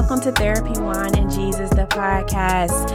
welcome 0.00 0.18
to 0.18 0.32
Therapy 0.32 0.80
Wine 0.80 1.14
and 1.14 1.30
Jesus, 1.30 1.68
the 1.68 1.86
podcast. 1.86 2.88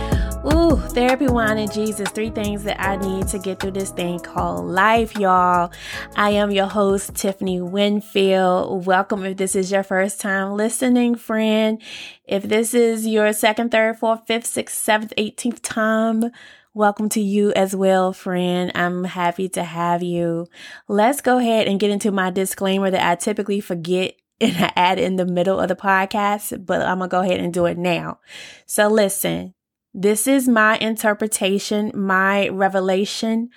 Ooh, 0.51 0.75
Therapy 0.89 1.27
Wine 1.27 1.59
and 1.59 1.71
Jesus, 1.71 2.09
three 2.09 2.31
things 2.31 2.63
that 2.63 2.81
I 2.81 2.95
need 2.95 3.27
to 3.27 3.37
get 3.37 3.59
through 3.59 3.73
this 3.73 3.91
thing 3.91 4.19
called 4.19 4.65
life, 4.65 5.15
y'all. 5.15 5.71
I 6.15 6.31
am 6.31 6.49
your 6.49 6.65
host, 6.65 7.13
Tiffany 7.13 7.61
Winfield. 7.61 8.87
Welcome 8.87 9.23
if 9.23 9.37
this 9.37 9.55
is 9.55 9.71
your 9.71 9.83
first 9.83 10.19
time 10.19 10.53
listening, 10.53 11.13
friend. 11.13 11.79
If 12.25 12.41
this 12.41 12.73
is 12.73 13.05
your 13.05 13.33
second, 13.33 13.69
third, 13.69 13.99
fourth, 13.99 14.25
fifth, 14.25 14.47
sixth, 14.47 14.75
seventh, 14.75 15.13
eighteenth 15.15 15.61
time, 15.61 16.31
Welcome 16.73 17.07
to 17.11 17.21
you 17.21 17.53
as 17.53 17.73
well, 17.73 18.11
friend. 18.11 18.69
I'm 18.75 19.05
happy 19.05 19.47
to 19.47 19.63
have 19.63 20.03
you. 20.03 20.47
Let's 20.89 21.21
go 21.21 21.37
ahead 21.37 21.69
and 21.69 21.79
get 21.79 21.89
into 21.89 22.11
my 22.11 22.31
disclaimer 22.31 22.91
that 22.91 23.09
I 23.09 23.15
typically 23.15 23.61
forget 23.61 24.15
and 24.41 24.57
I 24.57 24.71
add 24.75 24.99
in 24.99 25.15
the 25.15 25.25
middle 25.25 25.59
of 25.59 25.69
the 25.69 25.75
podcast, 25.75 26.65
but 26.65 26.81
I'm 26.81 26.99
going 26.99 27.09
to 27.09 27.11
go 27.11 27.21
ahead 27.21 27.39
and 27.39 27.53
do 27.53 27.65
it 27.65 27.77
now. 27.77 28.19
So 28.65 28.87
listen, 28.87 29.53
this 29.93 30.27
is 30.27 30.47
my 30.47 30.77
interpretation, 30.77 31.91
my 31.95 32.49
revelation 32.49 33.49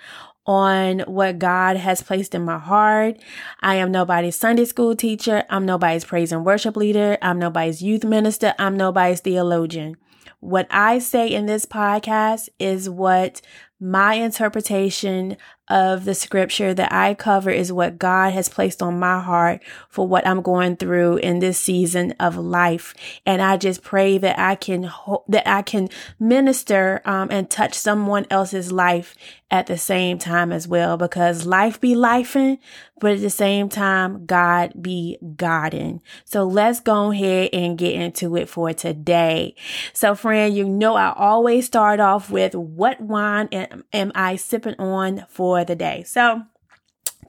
on 0.45 0.99
what 1.01 1.37
God 1.37 1.77
has 1.77 2.01
placed 2.01 2.33
in 2.33 2.43
my 2.43 2.57
heart. 2.57 3.17
I 3.61 3.75
am 3.75 3.91
nobody's 3.91 4.35
Sunday 4.35 4.65
school 4.65 4.95
teacher. 4.95 5.43
I'm 5.49 5.65
nobody's 5.65 6.05
praise 6.05 6.31
and 6.31 6.45
worship 6.45 6.75
leader. 6.75 7.17
I'm 7.21 7.37
nobody's 7.39 7.83
youth 7.83 8.03
minister. 8.03 8.55
I'm 8.57 8.75
nobody's 8.75 9.19
theologian. 9.19 9.97
What 10.39 10.67
I 10.71 10.99
say 10.99 11.27
in 11.27 11.45
this 11.45 11.65
podcast 11.65 12.49
is 12.57 12.89
what 12.89 13.41
my 13.79 14.15
interpretation 14.15 15.37
of 15.69 16.05
the 16.05 16.15
scripture 16.15 16.73
that 16.73 16.91
I 16.91 17.13
cover 17.13 17.49
is 17.49 17.71
what 17.71 17.99
God 17.99 18.33
has 18.33 18.49
placed 18.49 18.81
on 18.81 18.99
my 18.99 19.19
heart 19.19 19.61
for 19.89 20.07
what 20.07 20.25
I'm 20.25 20.41
going 20.41 20.75
through 20.75 21.17
in 21.17 21.39
this 21.39 21.59
season 21.59 22.13
of 22.19 22.37
life. 22.37 22.93
And 23.25 23.41
I 23.41 23.57
just 23.57 23.83
pray 23.83 24.17
that 24.17 24.39
I 24.39 24.55
can, 24.55 24.83
ho- 24.83 25.23
that 25.27 25.47
I 25.47 25.61
can 25.61 25.89
minister, 26.19 27.01
um, 27.05 27.29
and 27.31 27.49
touch 27.49 27.75
someone 27.75 28.25
else's 28.29 28.71
life 28.71 29.15
at 29.51 29.65
the 29.65 29.77
same 29.77 30.19
time 30.19 30.51
as 30.51 30.67
well, 30.67 30.95
because 30.95 31.45
life 31.47 31.81
be 31.81 31.95
lifing, 31.95 32.59
but 32.99 33.13
at 33.13 33.21
the 33.21 33.31
same 33.31 33.67
time, 33.67 34.27
God 34.27 34.73
be 34.79 35.17
Godding. 35.37 36.01
So 36.23 36.43
let's 36.43 36.79
go 36.79 37.11
ahead 37.11 37.49
and 37.51 37.75
get 37.75 37.95
into 37.95 38.35
it 38.37 38.47
for 38.47 38.73
today. 38.73 39.55
So 39.91 40.13
friend, 40.13 40.55
you 40.55 40.69
know, 40.69 40.95
I 40.95 41.13
always 41.15 41.65
start 41.65 41.99
off 41.99 42.29
with 42.29 42.53
what 42.53 43.01
wine 43.01 43.47
am 43.51 44.11
I 44.13 44.35
sipping 44.35 44.75
on 44.75 45.25
for 45.29 45.58
the 45.63 45.75
day? 45.75 46.03
So 46.03 46.43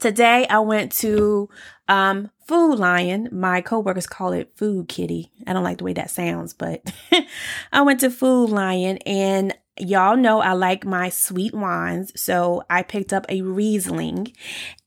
today 0.01 0.47
I 0.49 0.61
went 0.61 0.93
to, 0.93 1.49
um, 1.89 2.31
Food 2.51 2.81
Lion. 2.81 3.29
My 3.31 3.61
coworkers 3.61 4.09
call 4.09 4.33
it 4.33 4.51
Food 4.57 4.89
Kitty. 4.89 5.31
I 5.47 5.53
don't 5.53 5.63
like 5.63 5.79
the 5.79 5.85
way 5.85 5.93
that 5.93 6.11
sounds, 6.11 6.53
but 6.53 6.83
I 7.73 7.83
went 7.83 8.01
to 8.01 8.11
Food 8.11 8.51
Lion 8.51 8.99
and 9.07 9.57
y'all 9.79 10.17
know 10.17 10.41
I 10.41 10.55
like 10.55 10.85
my 10.85 11.11
sweet 11.11 11.55
wines. 11.55 12.11
So 12.21 12.65
I 12.69 12.83
picked 12.83 13.13
up 13.13 13.25
a 13.29 13.43
Riesling 13.43 14.33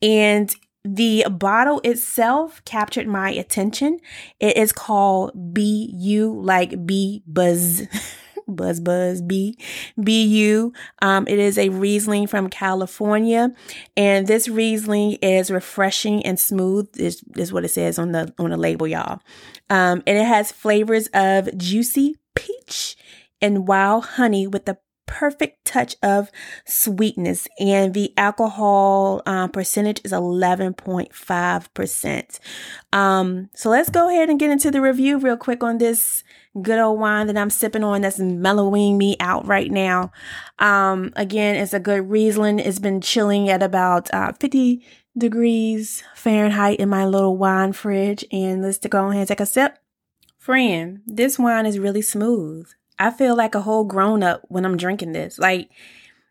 and 0.02 0.54
the 0.84 1.24
bottle 1.30 1.80
itself 1.84 2.62
captured 2.66 3.06
my 3.06 3.30
attention. 3.30 3.98
It 4.40 4.58
is 4.58 4.72
called 4.72 5.32
BU, 5.34 6.40
like 6.42 6.84
B 6.84 7.22
Buzz. 7.26 7.84
Buzz 8.46 8.80
Buzz 8.80 9.22
B 9.22 9.58
BU. 9.96 10.72
Um, 11.02 11.26
it 11.28 11.38
is 11.38 11.58
a 11.58 11.68
Riesling 11.68 12.26
from 12.26 12.48
California, 12.48 13.52
and 13.96 14.26
this 14.26 14.48
Riesling 14.48 15.12
is 15.22 15.50
refreshing 15.50 16.24
and 16.24 16.38
smooth. 16.38 16.88
Is 16.96 17.22
is 17.36 17.52
what 17.52 17.64
it 17.64 17.70
says 17.70 17.98
on 17.98 18.12
the 18.12 18.32
on 18.38 18.50
the 18.50 18.56
label, 18.56 18.86
y'all. 18.86 19.20
Um, 19.70 20.02
and 20.06 20.18
it 20.18 20.26
has 20.26 20.52
flavors 20.52 21.08
of 21.14 21.56
juicy 21.56 22.16
peach 22.34 22.96
and 23.40 23.66
wild 23.66 24.04
honey 24.04 24.46
with 24.46 24.66
the 24.66 24.78
perfect 25.06 25.64
touch 25.64 25.96
of 26.02 26.30
sweetness 26.66 27.48
and 27.58 27.94
the 27.94 28.12
alcohol 28.16 29.22
um, 29.26 29.50
percentage 29.50 30.00
is 30.04 30.12
11.5%. 30.12 32.40
Um, 32.92 33.50
so 33.54 33.70
let's 33.70 33.90
go 33.90 34.08
ahead 34.08 34.30
and 34.30 34.40
get 34.40 34.50
into 34.50 34.70
the 34.70 34.80
review 34.80 35.18
real 35.18 35.36
quick 35.36 35.62
on 35.62 35.76
this 35.78 36.24
good 36.62 36.78
old 36.78 37.00
wine 37.00 37.26
that 37.26 37.36
I'm 37.36 37.50
sipping 37.50 37.84
on 37.84 38.02
that's 38.02 38.18
mellowing 38.18 38.96
me 38.96 39.16
out 39.20 39.46
right 39.46 39.70
now. 39.70 40.12
Um, 40.58 41.12
again, 41.16 41.56
it's 41.56 41.74
a 41.74 41.80
good 41.80 42.08
Riesling. 42.08 42.58
It's 42.58 42.78
been 42.78 43.00
chilling 43.00 43.48
at 43.48 43.62
about 43.62 44.12
uh, 44.14 44.32
50 44.32 44.84
degrees 45.16 46.02
Fahrenheit 46.14 46.80
in 46.80 46.88
my 46.88 47.04
little 47.06 47.36
wine 47.36 47.72
fridge. 47.72 48.24
And 48.30 48.62
let's 48.62 48.78
go 48.78 49.08
ahead 49.08 49.20
and 49.20 49.28
take 49.28 49.40
a 49.40 49.46
sip. 49.46 49.78
Friend, 50.38 51.00
this 51.06 51.38
wine 51.38 51.66
is 51.66 51.78
really 51.78 52.02
smooth. 52.02 52.68
I 52.98 53.10
feel 53.10 53.36
like 53.36 53.54
a 53.54 53.62
whole 53.62 53.84
grown 53.84 54.22
up 54.22 54.42
when 54.48 54.64
I'm 54.64 54.76
drinking 54.76 55.12
this. 55.12 55.38
Like, 55.38 55.70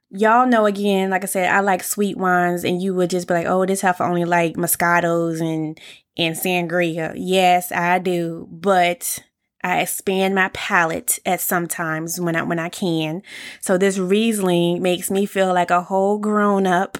y'all 0.09 0.47
know 0.47 0.65
again, 0.65 1.09
like 1.09 1.23
I 1.23 1.27
said, 1.27 1.49
I 1.49 1.59
like 1.59 1.83
sweet 1.83 2.15
wines, 2.15 2.63
and 2.63 2.81
you 2.81 2.93
would 2.93 3.09
just 3.09 3.27
be 3.27 3.33
like, 3.33 3.47
oh, 3.47 3.65
this 3.65 3.81
half 3.81 3.99
only 3.99 4.23
like 4.23 4.53
Moscatos 4.53 5.41
and 5.41 5.79
and 6.15 6.35
sangria. 6.35 7.13
Yes, 7.17 7.71
I 7.71 7.99
do, 7.99 8.47
but 8.51 9.19
I 9.63 9.79
expand 9.79 10.35
my 10.35 10.49
palate 10.53 11.19
at 11.25 11.39
sometimes 11.39 12.19
when 12.19 12.35
I 12.35 12.43
when 12.43 12.59
I 12.59 12.69
can. 12.69 13.23
So 13.61 13.77
this 13.77 13.97
Riesling 13.97 14.81
makes 14.81 15.09
me 15.09 15.25
feel 15.25 15.53
like 15.53 15.71
a 15.71 15.81
whole 15.81 16.17
grown 16.17 16.67
up, 16.67 16.97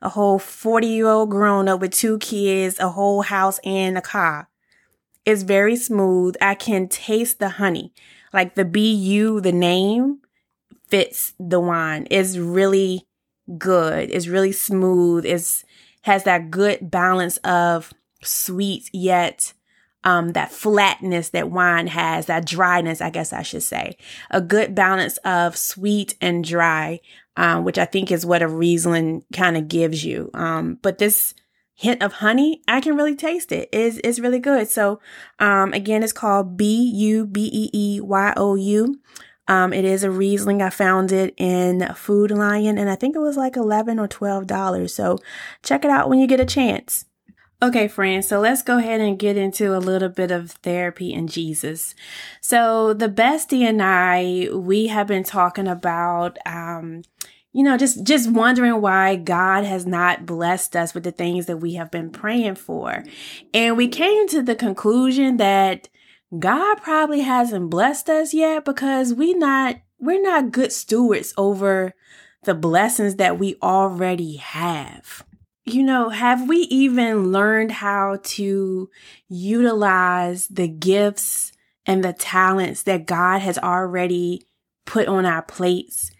a 0.00 0.08
whole 0.08 0.38
40 0.38 0.86
year 0.86 1.06
old 1.06 1.30
grown 1.30 1.68
up 1.68 1.80
with 1.80 1.92
two 1.92 2.18
kids, 2.18 2.78
a 2.78 2.88
whole 2.88 3.22
house 3.22 3.60
and 3.64 3.98
a 3.98 4.02
car. 4.02 4.48
It's 5.26 5.42
very 5.42 5.76
smooth. 5.76 6.34
I 6.40 6.54
can 6.54 6.88
taste 6.88 7.38
the 7.38 7.50
honey. 7.50 7.92
Like 8.32 8.54
the 8.54 8.64
BU, 8.64 9.40
the 9.42 9.52
name 9.52 10.20
fits 10.88 11.34
the 11.38 11.60
wine. 11.60 12.06
It's 12.10 12.38
really 12.38 13.06
good. 13.58 14.10
It's 14.10 14.28
really 14.28 14.52
smooth. 14.52 15.26
It's 15.26 15.64
has 16.02 16.24
that 16.24 16.50
good 16.50 16.90
balance 16.90 17.36
of 17.38 17.92
sweet 18.22 18.88
yet 18.92 19.52
um, 20.04 20.32
that 20.32 20.52
flatness 20.52 21.30
that 21.30 21.50
wine 21.50 21.86
has, 21.88 22.26
that 22.26 22.46
dryness, 22.46 23.00
I 23.00 23.10
guess 23.10 23.32
I 23.32 23.42
should 23.42 23.62
say. 23.62 23.96
A 24.30 24.40
good 24.40 24.74
balance 24.74 25.16
of 25.18 25.56
sweet 25.56 26.16
and 26.20 26.44
dry, 26.44 27.00
um, 27.36 27.64
which 27.64 27.78
I 27.78 27.84
think 27.84 28.10
is 28.10 28.26
what 28.26 28.42
a 28.42 28.48
Riesling 28.48 29.24
kind 29.32 29.56
of 29.56 29.68
gives 29.68 30.04
you. 30.04 30.30
Um, 30.34 30.78
but 30.82 30.98
this 30.98 31.34
hint 31.74 32.02
of 32.02 32.14
honey, 32.14 32.62
I 32.68 32.80
can 32.80 32.96
really 32.96 33.16
taste 33.16 33.52
it. 33.52 33.68
It's, 33.72 33.98
it's 34.04 34.18
really 34.18 34.38
good. 34.38 34.68
So, 34.68 35.00
um, 35.38 35.72
again, 35.72 36.02
it's 36.02 36.12
called 36.12 36.56
B 36.56 36.90
U 36.94 37.26
B 37.26 37.50
E 37.52 37.70
E 37.72 38.00
Y 38.00 38.34
O 38.36 38.54
U. 38.54 39.00
Um, 39.48 39.72
it 39.72 39.84
is 39.84 40.04
a 40.04 40.10
Riesling. 40.10 40.62
I 40.62 40.70
found 40.70 41.12
it 41.12 41.34
in 41.36 41.92
Food 41.94 42.30
Lion 42.30 42.78
and 42.78 42.88
I 42.88 42.94
think 42.94 43.16
it 43.16 43.20
was 43.20 43.36
like 43.36 43.56
11 43.56 43.98
or 43.98 44.08
$12. 44.08 44.90
So 44.90 45.18
check 45.62 45.84
it 45.84 45.90
out 45.90 46.08
when 46.08 46.20
you 46.20 46.26
get 46.26 46.40
a 46.40 46.46
chance. 46.46 47.04
Okay, 47.62 47.86
friends, 47.86 48.26
so 48.26 48.40
let's 48.40 48.60
go 48.60 48.78
ahead 48.78 49.00
and 49.00 49.16
get 49.16 49.36
into 49.36 49.76
a 49.76 49.78
little 49.78 50.08
bit 50.08 50.32
of 50.32 50.50
therapy 50.50 51.14
and 51.14 51.30
Jesus. 51.30 51.94
So, 52.40 52.92
the 52.92 53.08
bestie 53.08 53.62
and 53.62 53.80
I, 53.80 54.48
we 54.52 54.88
have 54.88 55.06
been 55.06 55.22
talking 55.22 55.68
about, 55.68 56.38
um, 56.44 57.02
you 57.52 57.62
know, 57.62 57.76
just, 57.76 58.02
just 58.02 58.28
wondering 58.28 58.80
why 58.80 59.14
God 59.14 59.62
has 59.62 59.86
not 59.86 60.26
blessed 60.26 60.74
us 60.74 60.92
with 60.92 61.04
the 61.04 61.12
things 61.12 61.46
that 61.46 61.58
we 61.58 61.74
have 61.74 61.88
been 61.92 62.10
praying 62.10 62.56
for. 62.56 63.04
And 63.54 63.76
we 63.76 63.86
came 63.86 64.26
to 64.30 64.42
the 64.42 64.56
conclusion 64.56 65.36
that 65.36 65.88
God 66.36 66.82
probably 66.82 67.20
hasn't 67.20 67.70
blessed 67.70 68.10
us 68.10 68.34
yet 68.34 68.64
because 68.64 69.14
we 69.14 69.34
not, 69.34 69.76
we're 70.00 70.20
not 70.20 70.50
good 70.50 70.72
stewards 70.72 71.32
over 71.36 71.94
the 72.42 72.54
blessings 72.54 73.16
that 73.16 73.38
we 73.38 73.54
already 73.62 74.38
have. 74.38 75.24
You 75.64 75.84
know, 75.84 76.08
have 76.08 76.48
we 76.48 76.58
even 76.70 77.30
learned 77.30 77.70
how 77.70 78.18
to 78.22 78.90
utilize 79.28 80.48
the 80.48 80.66
gifts 80.66 81.52
and 81.86 82.02
the 82.02 82.12
talents 82.12 82.82
that 82.82 83.06
God 83.06 83.40
has 83.42 83.58
already 83.58 84.42
put 84.86 85.06
on 85.06 85.24
our 85.24 85.42
plates? 85.42 86.10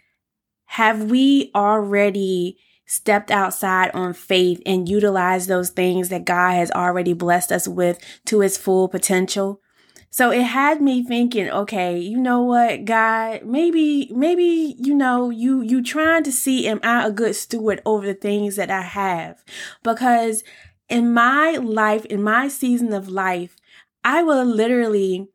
Have 0.65 1.03
we 1.11 1.51
already 1.53 2.57
stepped 2.85 3.31
outside 3.31 3.91
on 3.93 4.13
faith 4.13 4.61
and 4.65 4.87
utilized 4.87 5.49
those 5.49 5.71
things 5.71 6.07
that 6.09 6.25
God 6.25 6.53
has 6.53 6.71
already 6.71 7.13
blessed 7.13 7.51
us 7.51 7.67
with 7.67 7.99
to 8.27 8.41
its 8.41 8.57
full 8.57 8.87
potential? 8.87 9.59
So 10.13 10.29
it 10.29 10.43
had 10.43 10.79
me 10.79 11.03
thinking, 11.03 11.49
okay, 11.49 11.97
you 11.97 12.19
know 12.19 12.43
what, 12.43 12.85
God, 12.85 13.45
maybe, 13.45 14.11
maybe, 14.13 14.75
you 14.77 14.93
know, 14.93 15.31
you, 15.31 15.61
you 15.61 15.81
trying 15.81 16.23
to 16.23 16.31
see, 16.31 16.67
am 16.67 16.79
I 16.83 17.07
a 17.07 17.11
good 17.11 17.35
steward 17.35 17.81
over 17.83 18.05
the 18.05 18.13
things 18.13 18.55
that 18.57 18.69
I 18.69 18.81
have? 18.81 19.43
Because 19.83 20.43
in 20.87 21.13
my 21.13 21.53
life, 21.53 22.05
in 22.05 22.21
my 22.21 22.47
season 22.47 22.93
of 22.93 23.09
life, 23.09 23.55
I 24.03 24.21
will 24.21 24.45
literally 24.45 25.29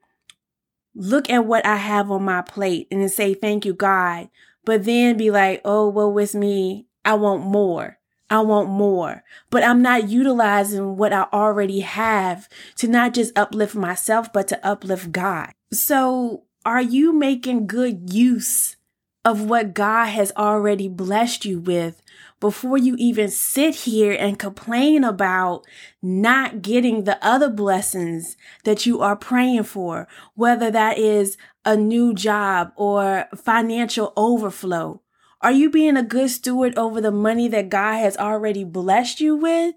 look 0.94 1.28
at 1.28 1.44
what 1.44 1.66
I 1.66 1.76
have 1.76 2.08
on 2.12 2.22
my 2.22 2.42
plate 2.42 2.86
and 2.92 3.10
say, 3.10 3.34
thank 3.34 3.66
you, 3.66 3.74
God 3.74 4.28
but 4.68 4.84
then 4.84 5.16
be 5.16 5.30
like, 5.30 5.62
oh, 5.64 5.88
well, 5.88 6.12
with 6.12 6.34
me, 6.34 6.84
I 7.02 7.14
want 7.14 7.42
more. 7.42 7.98
I 8.30 8.40
want 8.40 8.68
more, 8.68 9.24
but 9.50 9.62
I'm 9.62 9.80
not 9.80 10.08
utilizing 10.08 10.96
what 10.96 11.12
I 11.12 11.26
already 11.32 11.80
have 11.80 12.48
to 12.76 12.88
not 12.88 13.14
just 13.14 13.36
uplift 13.38 13.74
myself, 13.74 14.32
but 14.32 14.48
to 14.48 14.66
uplift 14.66 15.12
God. 15.12 15.52
So 15.72 16.44
are 16.64 16.82
you 16.82 17.12
making 17.12 17.66
good 17.66 18.12
use 18.12 18.76
of 19.24 19.42
what 19.48 19.74
God 19.74 20.06
has 20.06 20.32
already 20.36 20.88
blessed 20.88 21.44
you 21.44 21.58
with 21.58 22.02
before 22.40 22.78
you 22.78 22.94
even 22.98 23.28
sit 23.28 23.74
here 23.74 24.12
and 24.12 24.38
complain 24.38 25.04
about 25.04 25.66
not 26.02 26.62
getting 26.62 27.04
the 27.04 27.22
other 27.24 27.50
blessings 27.50 28.36
that 28.64 28.86
you 28.86 29.00
are 29.00 29.16
praying 29.16 29.64
for, 29.64 30.06
whether 30.34 30.70
that 30.70 30.98
is 30.98 31.36
a 31.64 31.76
new 31.76 32.14
job 32.14 32.72
or 32.76 33.26
financial 33.34 34.12
overflow? 34.16 35.00
Are 35.40 35.52
you 35.52 35.70
being 35.70 35.96
a 35.96 36.02
good 36.02 36.30
steward 36.30 36.76
over 36.76 37.00
the 37.00 37.12
money 37.12 37.48
that 37.48 37.68
God 37.68 37.98
has 37.98 38.16
already 38.16 38.64
blessed 38.64 39.20
you 39.20 39.36
with? 39.36 39.74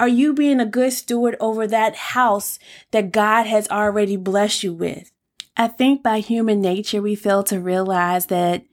Are 0.00 0.08
you 0.08 0.32
being 0.32 0.60
a 0.60 0.66
good 0.66 0.92
steward 0.92 1.36
over 1.40 1.66
that 1.66 1.94
house 1.94 2.58
that 2.90 3.12
God 3.12 3.46
has 3.46 3.68
already 3.68 4.16
blessed 4.16 4.62
you 4.62 4.72
with? 4.72 5.12
I 5.56 5.68
think 5.68 6.02
by 6.02 6.20
human 6.20 6.60
nature, 6.60 7.00
we 7.00 7.14
fail 7.14 7.42
to 7.44 7.60
realize 7.60 8.26
that 8.26 8.64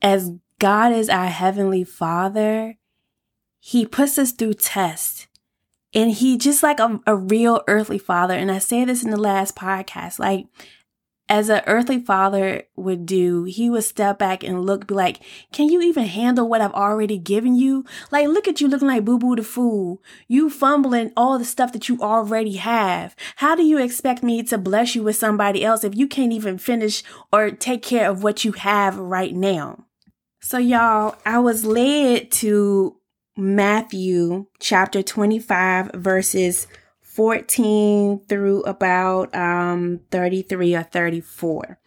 as 0.00 0.32
God 0.58 0.92
is 0.92 1.08
our 1.08 1.26
heavenly 1.26 1.84
father, 1.84 2.76
he 3.60 3.84
puts 3.84 4.18
us 4.18 4.32
through 4.32 4.54
tests. 4.54 5.26
And 5.92 6.12
he 6.12 6.36
just 6.36 6.62
like 6.62 6.78
a, 6.78 7.00
a 7.06 7.16
real 7.16 7.62
earthly 7.68 7.98
father. 7.98 8.34
And 8.34 8.50
I 8.50 8.58
say 8.58 8.84
this 8.84 9.02
in 9.02 9.10
the 9.10 9.16
last 9.16 9.56
podcast, 9.56 10.18
like 10.18 10.46
as 11.28 11.48
an 11.48 11.62
earthly 11.66 11.98
father 11.98 12.62
would 12.76 13.04
do, 13.04 13.44
he 13.44 13.68
would 13.68 13.82
step 13.82 14.18
back 14.18 14.44
and 14.44 14.64
look, 14.64 14.86
be 14.86 14.94
like, 14.94 15.20
can 15.52 15.68
you 15.68 15.82
even 15.82 16.04
handle 16.04 16.48
what 16.48 16.60
I've 16.60 16.72
already 16.72 17.18
given 17.18 17.56
you? 17.56 17.84
Like, 18.12 18.28
look 18.28 18.46
at 18.46 18.60
you 18.60 18.68
looking 18.68 18.88
like 18.88 19.04
boo 19.04 19.18
boo 19.18 19.34
the 19.34 19.42
fool. 19.42 20.00
You 20.28 20.48
fumbling 20.48 21.12
all 21.16 21.38
the 21.38 21.44
stuff 21.44 21.72
that 21.72 21.88
you 21.88 22.00
already 22.00 22.56
have. 22.56 23.16
How 23.36 23.56
do 23.56 23.64
you 23.64 23.78
expect 23.78 24.22
me 24.22 24.42
to 24.44 24.58
bless 24.58 24.94
you 24.94 25.02
with 25.02 25.16
somebody 25.16 25.64
else 25.64 25.82
if 25.82 25.96
you 25.96 26.06
can't 26.06 26.32
even 26.32 26.58
finish 26.58 27.02
or 27.32 27.50
take 27.50 27.82
care 27.82 28.08
of 28.08 28.22
what 28.22 28.44
you 28.44 28.52
have 28.52 28.96
right 28.96 29.34
now? 29.34 29.84
So 30.40 30.58
y'all, 30.58 31.16
I 31.26 31.40
was 31.40 31.64
led 31.64 32.30
to 32.32 32.96
Matthew 33.36 34.46
chapter 34.60 35.02
25 35.02 35.90
verses 35.92 36.68
14 37.16 38.20
through 38.28 38.62
about 38.64 39.34
um 39.34 40.00
33 40.10 40.76
or 40.76 40.82
34. 40.82 41.78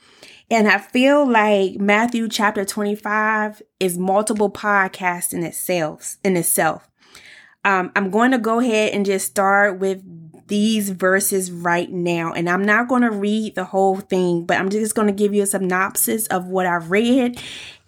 And 0.51 0.67
I 0.67 0.79
feel 0.79 1.29
like 1.29 1.79
Matthew 1.79 2.27
chapter 2.27 2.65
25 2.65 3.61
is 3.79 3.99
multiple 3.99 4.51
podcasts 4.51 5.31
in 5.31 5.43
itself 5.43 6.17
in 6.23 6.35
itself. 6.35 6.89
Um, 7.63 7.91
I'm 7.95 8.09
going 8.09 8.31
to 8.31 8.39
go 8.39 8.59
ahead 8.59 8.93
and 8.93 9.05
just 9.05 9.27
start 9.27 9.79
with 9.79 10.01
these 10.47 10.89
verses 10.89 11.51
right 11.51 11.91
now. 11.91 12.33
And 12.33 12.49
I'm 12.49 12.63
not 12.63 12.87
going 12.87 13.03
to 13.03 13.11
read 13.11 13.55
the 13.55 13.65
whole 13.65 13.97
thing, 13.97 14.45
but 14.45 14.57
I'm 14.57 14.69
just 14.69 14.95
going 14.95 15.07
to 15.07 15.13
give 15.13 15.33
you 15.33 15.43
a 15.43 15.45
synopsis 15.45 16.25
of 16.27 16.47
what 16.47 16.65
I've 16.65 16.89
read 16.89 17.39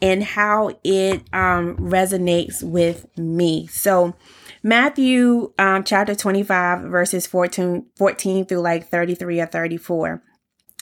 and 0.02 0.24
how 0.24 0.78
it 0.84 1.24
um, 1.34 1.78
resonates 1.78 2.62
with 2.62 3.06
me. 3.18 3.68
So, 3.68 4.14
Matthew 4.64 5.54
um, 5.58 5.84
chapter 5.84 6.14
25, 6.14 6.82
verses 6.82 7.26
14, 7.26 7.88
14 7.96 8.46
through 8.46 8.60
like 8.60 8.88
33 8.88 9.42
or 9.42 9.46
34. 9.48 10.24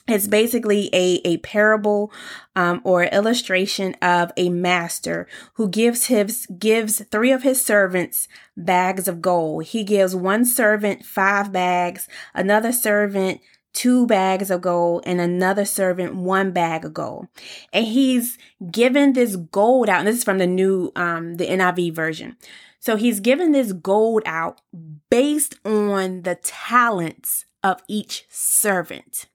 It's 0.07 0.27
basically 0.27 0.89
a, 0.91 1.21
a 1.23 1.37
parable 1.37 2.11
um, 2.55 2.81
or 2.83 3.03
illustration 3.03 3.95
of 4.01 4.31
a 4.35 4.49
master 4.49 5.27
who 5.53 5.69
gives 5.69 6.07
his 6.07 6.47
gives 6.47 7.03
three 7.11 7.31
of 7.31 7.43
his 7.43 7.63
servants 7.63 8.27
bags 8.57 9.07
of 9.07 9.21
gold. 9.21 9.65
He 9.65 9.83
gives 9.83 10.15
one 10.15 10.45
servant 10.45 11.05
five 11.05 11.51
bags, 11.51 12.07
another 12.33 12.71
servant 12.71 13.39
two 13.71 14.07
bags 14.07 14.49
of 14.49 14.61
gold 14.61 15.03
and 15.05 15.21
another 15.21 15.63
servant 15.63 16.15
one 16.15 16.51
bag 16.51 16.83
of 16.83 16.93
gold. 16.93 17.27
And 17.71 17.85
he's 17.85 18.39
given 18.71 19.13
this 19.13 19.35
gold 19.35 19.89
out. 19.89 19.99
And 19.99 20.07
this 20.07 20.17
is 20.17 20.23
from 20.23 20.39
the 20.39 20.47
new 20.47 20.91
um 20.95 21.35
the 21.35 21.45
NIV 21.45 21.93
version. 21.93 22.35
So 22.79 22.95
he's 22.95 23.19
given 23.19 23.51
this 23.51 23.73
gold 23.73 24.23
out 24.25 24.61
based 25.09 25.55
on 25.65 26.23
the 26.23 26.35
talents 26.35 27.45
of 27.63 27.81
each 27.87 28.25
servant. 28.29 29.27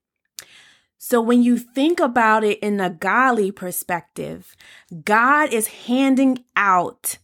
So 0.96 1.20
when 1.20 1.42
you 1.42 1.58
think 1.58 2.00
about 2.00 2.44
it 2.44 2.58
in 2.60 2.80
a 2.80 2.88
godly 2.88 3.52
perspective, 3.52 4.56
God 5.04 5.52
is 5.52 5.66
handing 5.66 6.44
out 6.56 7.18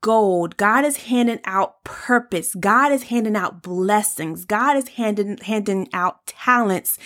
gold. 0.00 0.56
God 0.56 0.84
is 0.84 0.96
handing 0.96 1.40
out 1.44 1.84
purpose. 1.84 2.54
God 2.54 2.90
is 2.90 3.04
handing 3.04 3.36
out 3.36 3.62
blessings. 3.62 4.44
God 4.44 4.76
is 4.76 4.88
handing, 4.88 5.38
handing 5.38 5.88
out 5.92 6.26
talents 6.26 6.98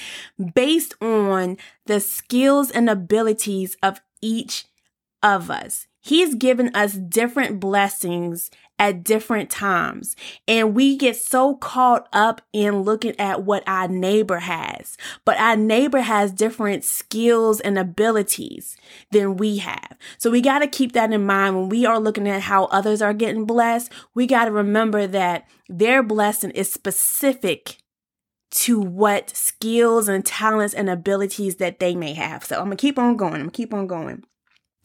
based 0.54 0.94
on 1.02 1.58
the 1.86 2.00
skills 2.00 2.70
and 2.70 2.88
abilities 2.88 3.76
of 3.82 4.00
each 4.22 4.66
of 5.22 5.50
us. 5.50 5.86
He's 6.06 6.36
given 6.36 6.70
us 6.72 6.92
different 6.92 7.58
blessings 7.58 8.52
at 8.78 9.02
different 9.02 9.50
times. 9.50 10.14
And 10.46 10.72
we 10.72 10.96
get 10.96 11.16
so 11.16 11.56
caught 11.56 12.08
up 12.12 12.42
in 12.52 12.82
looking 12.82 13.18
at 13.18 13.42
what 13.42 13.64
our 13.66 13.88
neighbor 13.88 14.38
has. 14.38 14.96
But 15.24 15.36
our 15.40 15.56
neighbor 15.56 16.02
has 16.02 16.30
different 16.30 16.84
skills 16.84 17.58
and 17.58 17.76
abilities 17.76 18.76
than 19.10 19.36
we 19.36 19.56
have. 19.56 19.98
So 20.16 20.30
we 20.30 20.40
got 20.40 20.60
to 20.60 20.68
keep 20.68 20.92
that 20.92 21.12
in 21.12 21.26
mind 21.26 21.56
when 21.56 21.68
we 21.70 21.84
are 21.84 21.98
looking 21.98 22.28
at 22.28 22.42
how 22.42 22.66
others 22.66 23.02
are 23.02 23.12
getting 23.12 23.44
blessed. 23.44 23.90
We 24.14 24.28
got 24.28 24.44
to 24.44 24.52
remember 24.52 25.08
that 25.08 25.48
their 25.68 26.04
blessing 26.04 26.52
is 26.52 26.72
specific 26.72 27.78
to 28.52 28.80
what 28.80 29.36
skills 29.36 30.06
and 30.06 30.24
talents 30.24 30.72
and 30.72 30.88
abilities 30.88 31.56
that 31.56 31.80
they 31.80 31.96
may 31.96 32.12
have. 32.12 32.44
So 32.44 32.60
I'm 32.60 32.66
going 32.66 32.76
to 32.76 32.80
keep 32.80 32.96
on 32.96 33.16
going. 33.16 33.34
I'm 33.34 33.40
going 33.40 33.50
to 33.50 33.56
keep 33.56 33.74
on 33.74 33.88
going. 33.88 34.22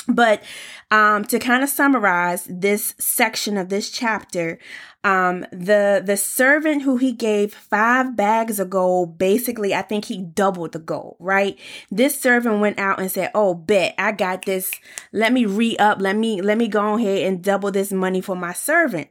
But 0.08 0.44
um, 0.90 1.26
to 1.26 1.40
kind 1.40 1.64
of 1.64 1.70
summarize 1.70 2.46
this 2.50 2.96
section 2.98 3.58
of 3.58 3.70
this 3.70 3.90
chapter, 3.92 4.58
um, 5.04 5.46
the 5.52 6.02
the 6.04 6.18
servant 6.18 6.84
who 6.84 6.98
he 6.98 7.12
gave 7.12 7.54
five 7.54 8.16
bags 8.16 8.60
of 8.60 8.70
gold, 8.70 9.18
basically, 9.18 9.74
I 9.74 9.82
think 9.82 10.06
he 10.06 10.22
doubled 10.22 10.74
the 10.74 10.80
gold, 10.80 11.18
right? 11.20 11.58
This 11.90 12.20
servant 12.20 12.60
went 12.62 12.80
out 12.80 13.00
and 13.00 13.12
said, 13.12 13.32
"Oh, 13.34 13.54
bet 13.54 13.96
I 13.98 14.12
got 14.12 14.46
this. 14.46 14.72
Let 15.12 15.34
me 15.34 15.46
re 15.46 15.78
up. 15.78 16.02
Let 16.02 16.16
me 16.16 16.42
let 16.42 16.58
me 16.58 16.68
go 16.68 16.96
ahead 16.96 17.28
and 17.28 17.44
double 17.44 17.72
this 17.72 17.92
money 17.92 18.22
for 18.22 18.36
my 18.36 18.54
servant." 18.54 19.10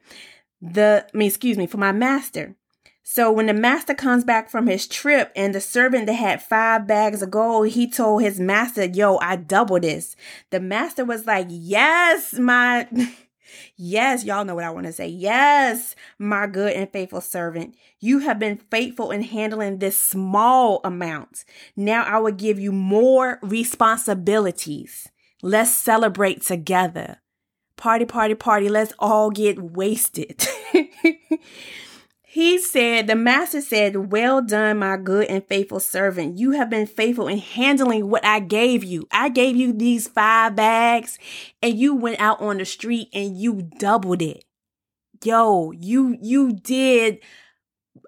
The, 0.62 1.06
I 1.12 1.16
mean, 1.16 1.29
excuse 1.29 1.56
me, 1.56 1.67
for 1.67 1.79
my 1.79 1.93
master. 1.93 2.55
So 3.12 3.32
when 3.32 3.46
the 3.46 3.55
master 3.55 3.93
comes 3.93 4.22
back 4.22 4.48
from 4.48 4.69
his 4.69 4.86
trip 4.86 5.32
and 5.34 5.52
the 5.52 5.60
servant 5.60 6.06
that 6.06 6.12
had 6.12 6.40
five 6.40 6.86
bags 6.86 7.22
of 7.22 7.32
gold, 7.32 7.70
he 7.70 7.90
told 7.90 8.22
his 8.22 8.38
master, 8.38 8.84
yo, 8.84 9.19
I 9.19 9.34
double 9.34 9.81
this. 9.81 10.14
The 10.50 10.60
master 10.60 11.05
was 11.05 11.26
like, 11.26 11.48
yes, 11.50 12.34
my, 12.34 12.86
yes, 13.76 14.22
y'all 14.22 14.44
know 14.44 14.55
what 14.55 14.62
I 14.62 14.70
want 14.70 14.86
to 14.86 14.93
say. 14.93 15.08
Yes, 15.08 15.96
my 16.20 16.46
good 16.46 16.72
and 16.72 16.88
faithful 16.88 17.20
servant. 17.20 17.74
You 17.98 18.20
have 18.20 18.38
been 18.38 18.60
faithful 18.70 19.10
in 19.10 19.22
handling 19.22 19.79
this 19.79 19.98
small 19.98 20.81
amount. 20.84 21.44
Now 21.74 22.05
I 22.05 22.19
will 22.19 22.31
give 22.31 22.60
you 22.60 22.70
more 22.70 23.40
responsibilities. 23.43 25.08
Let's 25.43 25.72
celebrate 25.72 26.43
together. 26.43 27.20
Party, 27.74 28.05
party, 28.05 28.36
party. 28.36 28.69
Let's 28.69 28.93
all 29.00 29.32
get 29.32 29.60
wasted. 29.60 30.46
He 32.41 32.56
said, 32.56 33.06
The 33.06 33.17
master 33.17 33.61
said, 33.61 34.11
Well 34.11 34.41
done, 34.41 34.79
my 34.79 34.97
good 34.97 35.27
and 35.27 35.47
faithful 35.47 35.79
servant. 35.79 36.39
You 36.39 36.53
have 36.53 36.70
been 36.70 36.87
faithful 36.87 37.29
in 37.29 37.37
handling 37.37 38.09
what 38.09 38.25
I 38.25 38.41
gave 38.41 38.82
you. 38.82 39.06
I 39.13 39.29
gave 39.29 39.56
you 39.56 39.75
these 39.75 40.09
five 40.09 40.56
bags, 40.56 41.19
and 41.61 41.79
you 41.79 41.94
went 41.94 42.19
out 42.19 42.41
on 42.41 42.56
the 42.56 42.65
street 42.65 43.11
and 43.13 43.37
you 43.39 43.69
doubled 43.79 44.23
it. 44.23 44.47
Yo, 45.23 45.73
you 45.73 46.17
you 46.23 46.55
did 46.55 47.19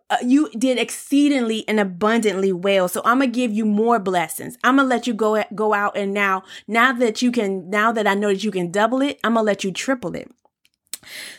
uh, 0.08 0.16
you 0.24 0.48
did 0.56 0.78
exceedingly 0.78 1.68
and 1.68 1.78
abundantly 1.78 2.54
well. 2.54 2.88
So 2.88 3.02
I'm 3.04 3.20
to 3.20 3.26
give 3.26 3.52
you 3.52 3.66
more 3.66 3.98
blessings. 3.98 4.56
I'm 4.64 4.78
to 4.78 4.82
let 4.82 5.06
you 5.06 5.12
go 5.12 5.44
go 5.54 5.74
out 5.74 5.94
and 5.94 6.14
now 6.14 6.44
now 6.66 6.94
that 6.94 7.20
you 7.20 7.32
can 7.32 7.68
now 7.68 7.92
that 7.92 8.06
I 8.06 8.14
know 8.14 8.28
that 8.28 8.42
you 8.42 8.50
can 8.50 8.70
double 8.70 9.02
it, 9.02 9.20
I'm 9.24 9.34
to 9.34 9.42
let 9.42 9.62
you 9.62 9.72
triple 9.72 10.16
it. 10.16 10.30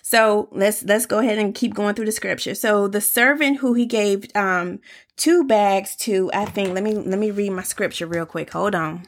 So 0.02 0.50
let's 0.52 0.84
let's 0.84 1.06
go 1.06 1.20
ahead 1.20 1.38
and 1.38 1.56
keep 1.56 1.74
going 1.74 1.96
through 1.96 2.06
the 2.06 2.12
scripture. 2.12 2.56
So 2.56 2.88
the 2.88 3.02
servant 3.02 3.60
who 3.60 3.74
he 3.74 3.86
gave 3.86 4.26
um 4.36 4.80
two 5.18 5.44
bags 5.44 5.96
to, 5.98 6.32
I 6.34 6.46
think 6.46 6.74
let 6.74 6.84
me 6.84 6.94
let 6.94 7.20
me 7.20 7.32
read 7.32 7.52
my 7.52 7.64
scripture 7.64 8.06
real 8.06 8.26
quick. 8.26 8.52
Hold 8.52 8.76
on. 8.76 9.08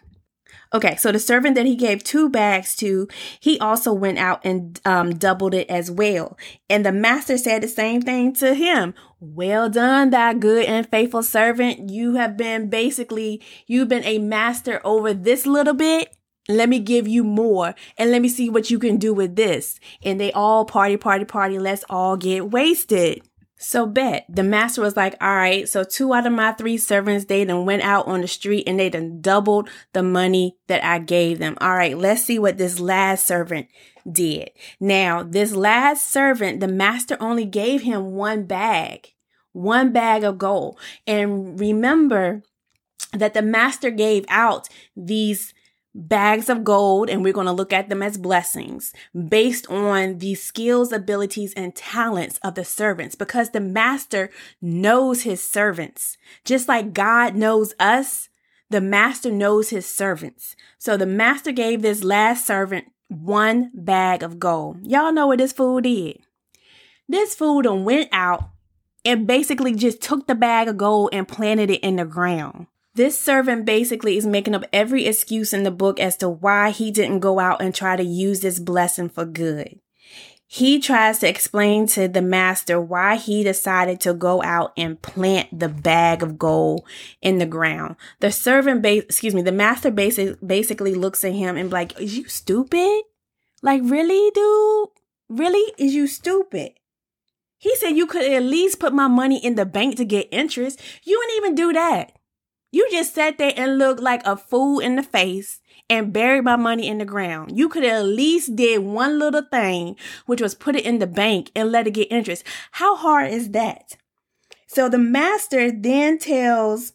Okay, 0.73 0.95
so 0.97 1.11
the 1.11 1.19
servant 1.19 1.55
that 1.55 1.65
he 1.65 1.75
gave 1.75 2.03
two 2.03 2.29
bags 2.29 2.75
to, 2.77 3.07
he 3.39 3.57
also 3.59 3.93
went 3.93 4.17
out 4.17 4.41
and 4.43 4.79
um, 4.83 5.15
doubled 5.15 5.53
it 5.53 5.69
as 5.69 5.89
well. 5.89 6.37
And 6.69 6.85
the 6.85 6.91
master 6.91 7.37
said 7.37 7.63
the 7.63 7.67
same 7.67 8.01
thing 8.01 8.33
to 8.33 8.53
him. 8.53 8.93
Well 9.19 9.69
done, 9.69 10.09
thy 10.09 10.33
good 10.33 10.65
and 10.65 10.89
faithful 10.89 11.23
servant. 11.23 11.89
You 11.89 12.15
have 12.15 12.35
been 12.35 12.69
basically, 12.69 13.41
you've 13.67 13.87
been 13.87 14.03
a 14.03 14.19
master 14.19 14.81
over 14.83 15.13
this 15.13 15.45
little 15.45 15.73
bit 15.73 16.15
let 16.47 16.69
me 16.69 16.79
give 16.79 17.07
you 17.07 17.23
more 17.23 17.73
and 17.97 18.11
let 18.11 18.21
me 18.21 18.29
see 18.29 18.49
what 18.49 18.69
you 18.69 18.79
can 18.79 18.97
do 18.97 19.13
with 19.13 19.35
this. 19.35 19.79
And 20.03 20.19
they 20.19 20.31
all 20.31 20.65
party, 20.65 20.97
party, 20.97 21.25
party. 21.25 21.59
Let's 21.59 21.83
all 21.89 22.17
get 22.17 22.51
wasted. 22.51 23.21
So 23.57 23.85
bet 23.85 24.25
the 24.29 24.43
master 24.43 24.81
was 24.81 24.97
like, 24.97 25.15
all 25.21 25.35
right, 25.35 25.67
so 25.67 25.83
two 25.83 26.13
out 26.13 26.27
of 26.27 26.33
my 26.33 26.51
three 26.51 26.77
servants, 26.77 27.25
they 27.25 27.45
done 27.45 27.65
went 27.65 27.83
out 27.83 28.05
on 28.05 28.21
the 28.21 28.27
street 28.27 28.65
and 28.67 28.79
they 28.79 28.89
done 28.89 29.21
doubled 29.21 29.69
the 29.93 30.03
money 30.03 30.57
that 30.67 30.83
I 30.83 30.99
gave 30.99 31.39
them. 31.39 31.57
All 31.61 31.73
right, 31.73 31.97
let's 31.97 32.23
see 32.23 32.37
what 32.37 32.57
this 32.57 32.79
last 32.79 33.25
servant 33.25 33.67
did. 34.09 34.51
Now, 34.79 35.23
this 35.23 35.55
last 35.55 36.11
servant, 36.11 36.59
the 36.59 36.67
master 36.67 37.17
only 37.21 37.45
gave 37.45 37.81
him 37.81 38.11
one 38.11 38.43
bag, 38.43 39.13
one 39.53 39.93
bag 39.93 40.25
of 40.25 40.37
gold. 40.37 40.77
And 41.07 41.57
remember 41.57 42.43
that 43.13 43.33
the 43.33 43.41
master 43.41 43.89
gave 43.89 44.25
out 44.27 44.67
these 44.97 45.53
bags 45.95 46.49
of 46.49 46.65
gold 46.65 47.09
and 47.09 47.23
we're 47.23 47.33
going 47.33 47.45
to 47.47 47.53
look 47.53 47.71
at 47.71 47.87
them 47.87 48.03
as 48.03 48.17
blessings 48.17 48.93
based 49.29 49.65
on 49.71 50.17
the 50.17 50.35
skills, 50.35 50.91
abilities, 50.91 51.53
and 51.53 51.73
talents 51.73 52.37
of 52.43 52.55
the 52.55 52.65
servants 52.65 53.15
because 53.15 53.51
the 53.51 53.61
master 53.61 54.29
knows 54.61 55.21
his 55.21 55.41
servants. 55.41 56.17
Just 56.43 56.67
like 56.67 56.93
God 56.93 57.35
knows 57.35 57.73
us, 57.79 58.27
the 58.69 58.81
master 58.81 59.31
knows 59.31 59.69
his 59.69 59.85
servants. 59.85 60.55
So 60.77 60.97
the 60.97 61.05
master 61.05 61.53
gave 61.53 61.81
this 61.81 62.03
last 62.03 62.45
servant 62.45 62.91
one 63.07 63.71
bag 63.73 64.21
of 64.21 64.37
gold. 64.37 64.85
Y'all 64.85 65.13
know 65.13 65.27
what 65.27 65.37
this 65.37 65.53
fool 65.53 65.79
did. 65.79 66.19
This 67.07 67.35
fool 67.35 67.61
done 67.61 67.85
went 67.85 68.09
out 68.11 68.49
and 69.05 69.27
basically 69.27 69.75
just 69.75 70.01
took 70.01 70.27
the 70.27 70.35
bag 70.35 70.67
of 70.67 70.77
gold 70.77 71.09
and 71.13 71.27
planted 71.27 71.69
it 71.69 71.83
in 71.83 71.95
the 71.95 72.05
ground. 72.05 72.67
This 72.95 73.19
servant 73.19 73.65
basically 73.65 74.15
is 74.15 74.25
making 74.25 74.55
up 74.55 74.63
every 74.71 75.05
excuse 75.05 75.51
in 75.51 75.63
the 75.63 75.71
book 75.71 75.99
as 75.99 76.15
to 76.17 76.29
why 76.29 76.69
he 76.69 76.91
didn't 76.91 77.19
go 77.19 77.39
out 77.39 77.61
and 77.61 77.75
try 77.75 77.97
to 77.97 78.03
use 78.03 78.39
this 78.39 78.57
blessing 78.57 79.09
for 79.09 79.25
good. 79.25 79.79
He 80.47 80.79
tries 80.79 81.19
to 81.19 81.27
explain 81.27 81.87
to 81.87 82.07
the 82.07 82.21
master 82.21 82.79
why 82.79 83.17
he 83.17 83.43
decided 83.43 83.99
to 84.01 84.13
go 84.13 84.41
out 84.43 84.71
and 84.77 85.01
plant 85.01 85.59
the 85.59 85.67
bag 85.67 86.23
of 86.23 86.39
gold 86.39 86.87
in 87.21 87.39
the 87.39 87.45
ground. 87.45 87.97
The 88.21 88.31
servant, 88.31 88.81
ba- 88.81 89.03
excuse 89.03 89.35
me, 89.35 89.41
the 89.41 89.51
master 89.51 89.91
basic- 89.91 90.37
basically 90.45 90.93
looks 90.93 91.25
at 91.25 91.33
him 91.33 91.57
and 91.57 91.71
like, 91.71 91.99
"Is 91.99 92.17
you 92.17 92.29
stupid? 92.29 93.01
Like 93.61 93.81
really, 93.83 94.31
dude? 94.33 94.89
Really? 95.27 95.73
Is 95.77 95.93
you 95.93 96.07
stupid?" 96.07 96.73
He 97.57 97.75
said 97.75 97.97
you 97.97 98.05
could 98.05 98.31
at 98.31 98.43
least 98.43 98.79
put 98.79 98.93
my 98.93 99.09
money 99.09 99.43
in 99.43 99.55
the 99.55 99.65
bank 99.65 99.97
to 99.97 100.05
get 100.05 100.29
interest. 100.31 100.79
You 101.03 101.19
didn't 101.21 101.37
even 101.37 101.55
do 101.55 101.73
that. 101.73 102.13
You 102.71 102.87
just 102.91 103.13
sat 103.15 103.37
there 103.37 103.53
and 103.55 103.77
looked 103.77 104.01
like 104.01 104.21
a 104.25 104.35
fool 104.35 104.79
in 104.79 104.95
the 104.95 105.03
face 105.03 105.59
and 105.89 106.11
buried 106.11 106.43
my 106.43 106.55
money 106.55 106.87
in 106.87 106.97
the 106.97 107.05
ground. 107.05 107.57
You 107.57 107.69
could 107.69 107.85
at 107.85 108.05
least 108.05 108.55
did 108.55 108.79
one 108.79 109.19
little 109.19 109.43
thing, 109.43 109.95
which 110.25 110.41
was 110.41 110.55
put 110.55 110.75
it 110.75 110.85
in 110.85 110.99
the 110.99 111.07
bank 111.07 111.51
and 111.55 111.71
let 111.71 111.87
it 111.87 111.91
get 111.91 112.11
interest. 112.11 112.43
How 112.71 112.95
hard 112.95 113.31
is 113.31 113.51
that? 113.51 113.95
So 114.67 114.89
the 114.89 114.97
master 114.97 115.71
then 115.71 116.17
tells 116.17 116.93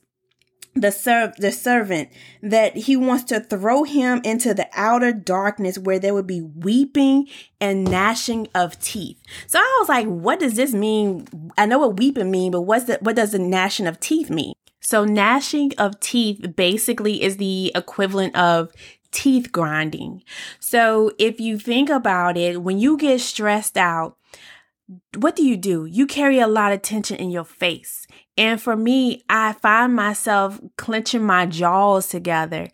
the 0.74 0.92
serv- 0.92 1.36
the 1.36 1.50
servant 1.50 2.10
that 2.42 2.76
he 2.76 2.96
wants 2.96 3.24
to 3.24 3.40
throw 3.40 3.84
him 3.84 4.20
into 4.24 4.54
the 4.54 4.68
outer 4.72 5.12
darkness 5.12 5.78
where 5.78 5.98
there 5.98 6.14
would 6.14 6.26
be 6.26 6.40
weeping 6.40 7.26
and 7.60 7.84
gnashing 7.84 8.48
of 8.54 8.78
teeth. 8.80 9.20
So 9.46 9.58
I 9.58 9.76
was 9.80 9.88
like, 9.88 10.06
what 10.06 10.40
does 10.40 10.54
this 10.54 10.72
mean? 10.72 11.26
I 11.58 11.66
know 11.66 11.78
what 11.78 11.96
weeping 11.96 12.30
mean, 12.30 12.52
but 12.52 12.62
what's 12.62 12.84
the, 12.84 12.98
what 13.00 13.16
does 13.16 13.32
the 13.32 13.38
gnashing 13.38 13.86
of 13.86 13.98
teeth 13.98 14.30
mean? 14.30 14.54
So 14.80 15.04
gnashing 15.04 15.72
of 15.78 16.00
teeth 16.00 16.56
basically 16.56 17.22
is 17.22 17.36
the 17.36 17.72
equivalent 17.74 18.34
of 18.36 18.72
teeth 19.12 19.52
grinding. 19.52 20.22
So 20.58 21.12
if 21.18 21.40
you 21.40 21.58
think 21.58 21.90
about 21.90 22.36
it, 22.36 22.62
when 22.62 22.78
you 22.78 22.96
get 22.96 23.20
stressed 23.20 23.76
out, 23.76 24.16
what 25.16 25.36
do 25.36 25.44
you 25.44 25.56
do? 25.56 25.84
You 25.84 26.06
carry 26.06 26.40
a 26.40 26.48
lot 26.48 26.72
of 26.72 26.82
tension 26.82 27.16
in 27.16 27.30
your 27.30 27.44
face. 27.44 28.06
And 28.36 28.60
for 28.60 28.74
me, 28.74 29.22
I 29.28 29.52
find 29.52 29.94
myself 29.94 30.58
clenching 30.76 31.22
my 31.22 31.46
jaws 31.46 32.08
together. 32.08 32.68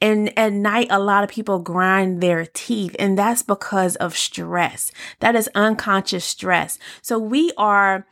And 0.00 0.36
at 0.38 0.52
night, 0.52 0.88
a 0.90 0.98
lot 0.98 1.24
of 1.24 1.30
people 1.30 1.60
grind 1.60 2.20
their 2.20 2.44
teeth, 2.44 2.94
and 2.98 3.16
that's 3.16 3.42
because 3.42 3.96
of 3.96 4.16
stress. 4.16 4.90
That 5.20 5.34
is 5.34 5.48
unconscious 5.54 6.24
stress. 6.24 6.78
So 7.00 7.18
we 7.18 7.52
are, 7.56 8.06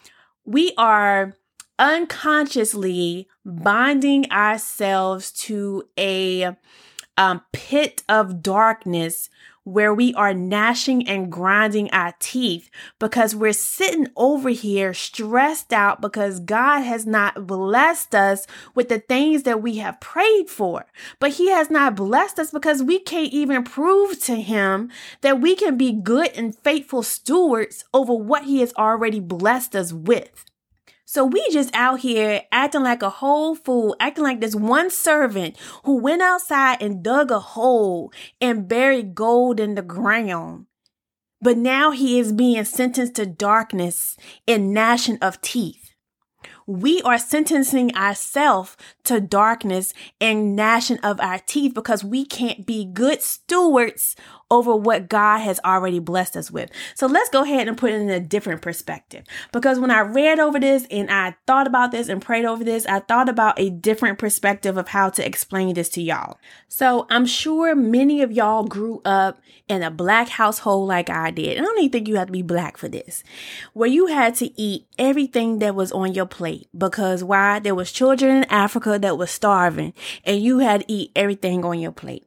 we 0.44 0.72
are 0.78 1.34
unconsciously 1.80 3.26
binding 3.44 4.30
ourselves 4.30 5.32
to 5.32 5.82
a 5.98 6.54
um, 7.16 7.40
pit 7.52 8.02
of 8.08 8.42
darkness 8.42 9.30
where 9.64 9.92
we 9.92 10.12
are 10.14 10.32
gnashing 10.34 11.06
and 11.06 11.30
grinding 11.30 11.90
our 11.90 12.14
teeth 12.18 12.70
because 12.98 13.34
we're 13.34 13.52
sitting 13.52 14.08
over 14.16 14.48
here 14.50 14.92
stressed 14.92 15.72
out 15.72 16.00
because 16.00 16.40
God 16.40 16.80
has 16.80 17.06
not 17.06 17.46
blessed 17.46 18.14
us 18.14 18.46
with 18.74 18.88
the 18.88 18.98
things 18.98 19.42
that 19.44 19.62
we 19.62 19.76
have 19.76 20.00
prayed 20.00 20.48
for. 20.48 20.86
But 21.18 21.32
He 21.32 21.50
has 21.50 21.70
not 21.70 21.94
blessed 21.94 22.38
us 22.38 22.50
because 22.50 22.82
we 22.82 22.98
can't 22.98 23.32
even 23.32 23.62
prove 23.62 24.20
to 24.24 24.36
Him 24.36 24.90
that 25.20 25.40
we 25.40 25.54
can 25.54 25.76
be 25.76 25.92
good 25.92 26.30
and 26.34 26.56
faithful 26.56 27.02
stewards 27.02 27.84
over 27.92 28.14
what 28.14 28.44
He 28.44 28.60
has 28.60 28.72
already 28.74 29.20
blessed 29.20 29.76
us 29.76 29.92
with. 29.92 30.49
So 31.12 31.24
we 31.24 31.44
just 31.50 31.74
out 31.74 31.98
here 31.98 32.42
acting 32.52 32.84
like 32.84 33.02
a 33.02 33.10
whole 33.10 33.56
fool, 33.56 33.96
acting 33.98 34.22
like 34.22 34.40
this 34.40 34.54
one 34.54 34.90
servant 34.90 35.56
who 35.82 35.96
went 35.96 36.22
outside 36.22 36.80
and 36.80 37.02
dug 37.02 37.32
a 37.32 37.40
hole 37.40 38.12
and 38.40 38.68
buried 38.68 39.16
gold 39.16 39.58
in 39.58 39.74
the 39.74 39.82
ground. 39.82 40.66
But 41.40 41.56
now 41.56 41.90
he 41.90 42.20
is 42.20 42.32
being 42.32 42.64
sentenced 42.64 43.16
to 43.16 43.26
darkness 43.26 44.16
and 44.46 44.72
gnashing 44.72 45.18
of 45.20 45.40
teeth 45.40 45.90
we 46.70 47.02
are 47.02 47.18
sentencing 47.18 47.94
ourselves 47.96 48.76
to 49.02 49.20
darkness 49.20 49.92
and 50.20 50.54
gnashing 50.54 51.00
of 51.00 51.20
our 51.20 51.40
teeth 51.40 51.74
because 51.74 52.04
we 52.04 52.24
can't 52.24 52.64
be 52.64 52.84
good 52.84 53.22
stewards 53.22 54.14
over 54.50 54.74
what 54.74 55.08
God 55.08 55.38
has 55.38 55.60
already 55.64 55.98
blessed 55.98 56.36
us 56.36 56.50
with. 56.50 56.70
So 56.94 57.06
let's 57.06 57.28
go 57.30 57.42
ahead 57.42 57.68
and 57.68 57.78
put 57.78 57.92
it 57.92 58.00
in 58.00 58.10
a 58.10 58.20
different 58.20 58.62
perspective. 58.62 59.24
Because 59.52 59.78
when 59.78 59.90
I 59.90 60.00
read 60.00 60.38
over 60.38 60.58
this 60.58 60.86
and 60.90 61.10
I 61.10 61.36
thought 61.46 61.66
about 61.66 61.92
this 61.92 62.08
and 62.08 62.20
prayed 62.20 62.44
over 62.44 62.64
this, 62.64 62.86
I 62.86 63.00
thought 63.00 63.28
about 63.28 63.60
a 63.60 63.70
different 63.70 64.18
perspective 64.18 64.76
of 64.76 64.88
how 64.88 65.08
to 65.10 65.24
explain 65.24 65.74
this 65.74 65.88
to 65.90 66.02
y'all. 66.02 66.38
So 66.68 67.06
I'm 67.10 67.26
sure 67.26 67.74
many 67.74 68.22
of 68.22 68.32
y'all 68.32 68.64
grew 68.64 69.00
up 69.04 69.40
in 69.68 69.82
a 69.82 69.90
black 69.90 70.28
household 70.28 70.88
like 70.88 71.08
I 71.08 71.30
did. 71.30 71.56
I 71.56 71.60
don't 71.60 71.78
even 71.78 71.90
think 71.90 72.08
you 72.08 72.16
have 72.16 72.26
to 72.26 72.32
be 72.32 72.42
black 72.42 72.76
for 72.76 72.88
this, 72.88 73.22
where 73.72 73.88
you 73.88 74.06
had 74.06 74.34
to 74.36 74.60
eat 74.60 74.86
everything 74.98 75.60
that 75.60 75.76
was 75.76 75.92
on 75.92 76.12
your 76.12 76.26
plate 76.26 76.68
because 76.76 77.22
why? 77.22 77.60
There 77.60 77.74
was 77.74 77.92
children 77.92 78.38
in 78.38 78.44
Africa 78.44 78.98
that 78.98 79.16
was 79.16 79.30
starving 79.30 79.92
and 80.24 80.42
you 80.42 80.58
had 80.58 80.80
to 80.80 80.92
eat 80.92 81.12
everything 81.14 81.64
on 81.64 81.78
your 81.78 81.92
plate. 81.92 82.26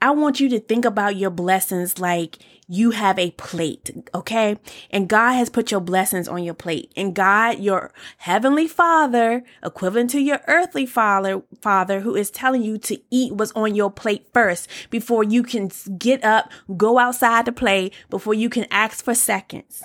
I 0.00 0.10
want 0.12 0.38
you 0.38 0.48
to 0.50 0.60
think 0.60 0.84
about 0.84 1.16
your 1.16 1.30
blessings 1.30 1.98
like 1.98 2.38
you 2.68 2.90
have 2.90 3.18
a 3.18 3.32
plate, 3.32 3.90
okay? 4.14 4.58
And 4.90 5.08
God 5.08 5.32
has 5.32 5.48
put 5.50 5.70
your 5.70 5.80
blessings 5.80 6.28
on 6.28 6.44
your 6.44 6.54
plate. 6.54 6.92
And 6.96 7.14
God, 7.14 7.58
your 7.58 7.92
heavenly 8.18 8.68
father, 8.68 9.42
equivalent 9.64 10.10
to 10.10 10.20
your 10.20 10.40
earthly 10.46 10.86
father, 10.86 11.42
father 11.62 12.00
who 12.00 12.14
is 12.14 12.30
telling 12.30 12.62
you 12.62 12.78
to 12.78 13.00
eat 13.10 13.32
what's 13.32 13.52
on 13.52 13.74
your 13.74 13.90
plate 13.90 14.28
first 14.32 14.68
before 14.90 15.24
you 15.24 15.42
can 15.42 15.70
get 15.98 16.22
up, 16.22 16.52
go 16.76 16.98
outside 16.98 17.46
to 17.46 17.52
play, 17.52 17.90
before 18.10 18.34
you 18.34 18.48
can 18.48 18.66
ask 18.70 19.02
for 19.02 19.14
seconds. 19.14 19.82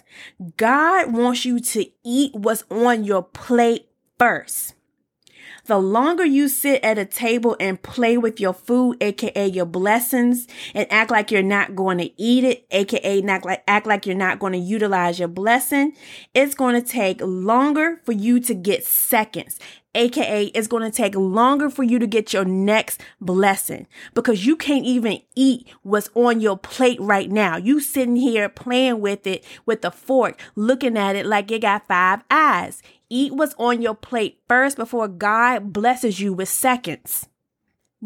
God 0.58 1.12
wants 1.14 1.46
you 1.46 1.60
to 1.60 1.86
eat 2.04 2.36
what's 2.36 2.66
on 2.70 3.04
your 3.04 3.24
plate 3.24 3.88
first. 4.20 4.76
The 5.66 5.78
longer 5.78 6.26
you 6.26 6.50
sit 6.50 6.84
at 6.84 6.98
a 6.98 7.06
table 7.06 7.56
and 7.58 7.82
play 7.82 8.18
with 8.18 8.40
your 8.40 8.54
food, 8.54 8.98
aka 9.02 9.48
your 9.48 9.66
blessings, 9.66 10.46
and 10.74 10.92
act 10.92 11.10
like 11.10 11.32
you're 11.32 11.42
not 11.42 11.74
going 11.76 12.00
to 12.00 12.12
eat 12.22 12.44
it, 12.44 12.66
aka 12.72 13.22
like 13.22 13.64
act 13.68 13.88
like 13.88 14.06
you're 14.06 14.16
not 14.16 14.40
going 14.40 14.54
to 14.54 14.60
utilize 14.60 15.20
your 15.20 15.30
blessing, 15.30 15.94
it's 16.34 16.54
going 16.54 16.76
to 16.76 16.86
take 16.86 17.22
longer 17.22 18.02
for 18.04 18.12
you 18.12 18.42
to 18.42 18.54
get 18.54 18.84
seconds. 18.86 19.58
AKA, 19.96 20.46
it's 20.48 20.68
going 20.68 20.84
to 20.84 20.90
take 20.90 21.16
longer 21.16 21.70
for 21.70 21.84
you 21.84 22.00
to 22.00 22.08
get 22.08 22.34
your 22.34 22.46
next 22.46 23.00
blessing 23.22 23.86
because 24.16 24.46
you 24.46 24.56
can't 24.56 24.86
even 24.86 25.20
eat 25.36 25.68
what's 25.84 26.10
on 26.16 26.42
your 26.42 26.58
plate 26.58 27.00
right 27.00 27.30
now. 27.30 27.58
You 27.58 27.80
sitting 27.80 28.16
here 28.16 28.50
playing 28.50 29.02
with 29.02 29.28
it 29.28 29.46
with 29.68 29.86
a 29.86 29.92
fork, 29.92 30.40
looking 30.56 30.98
at 30.98 31.16
it 31.16 31.28
like 31.28 31.52
it 31.52 31.62
got 31.62 31.88
five 31.88 32.24
eyes. 32.32 32.82
Eat 33.14 33.36
what's 33.36 33.54
on 33.60 33.80
your 33.80 33.94
plate 33.94 34.40
first 34.50 34.76
before 34.76 35.08
God 35.08 35.72
blesses 35.72 36.20
you 36.20 36.34
with 36.34 36.50
seconds. 36.50 37.28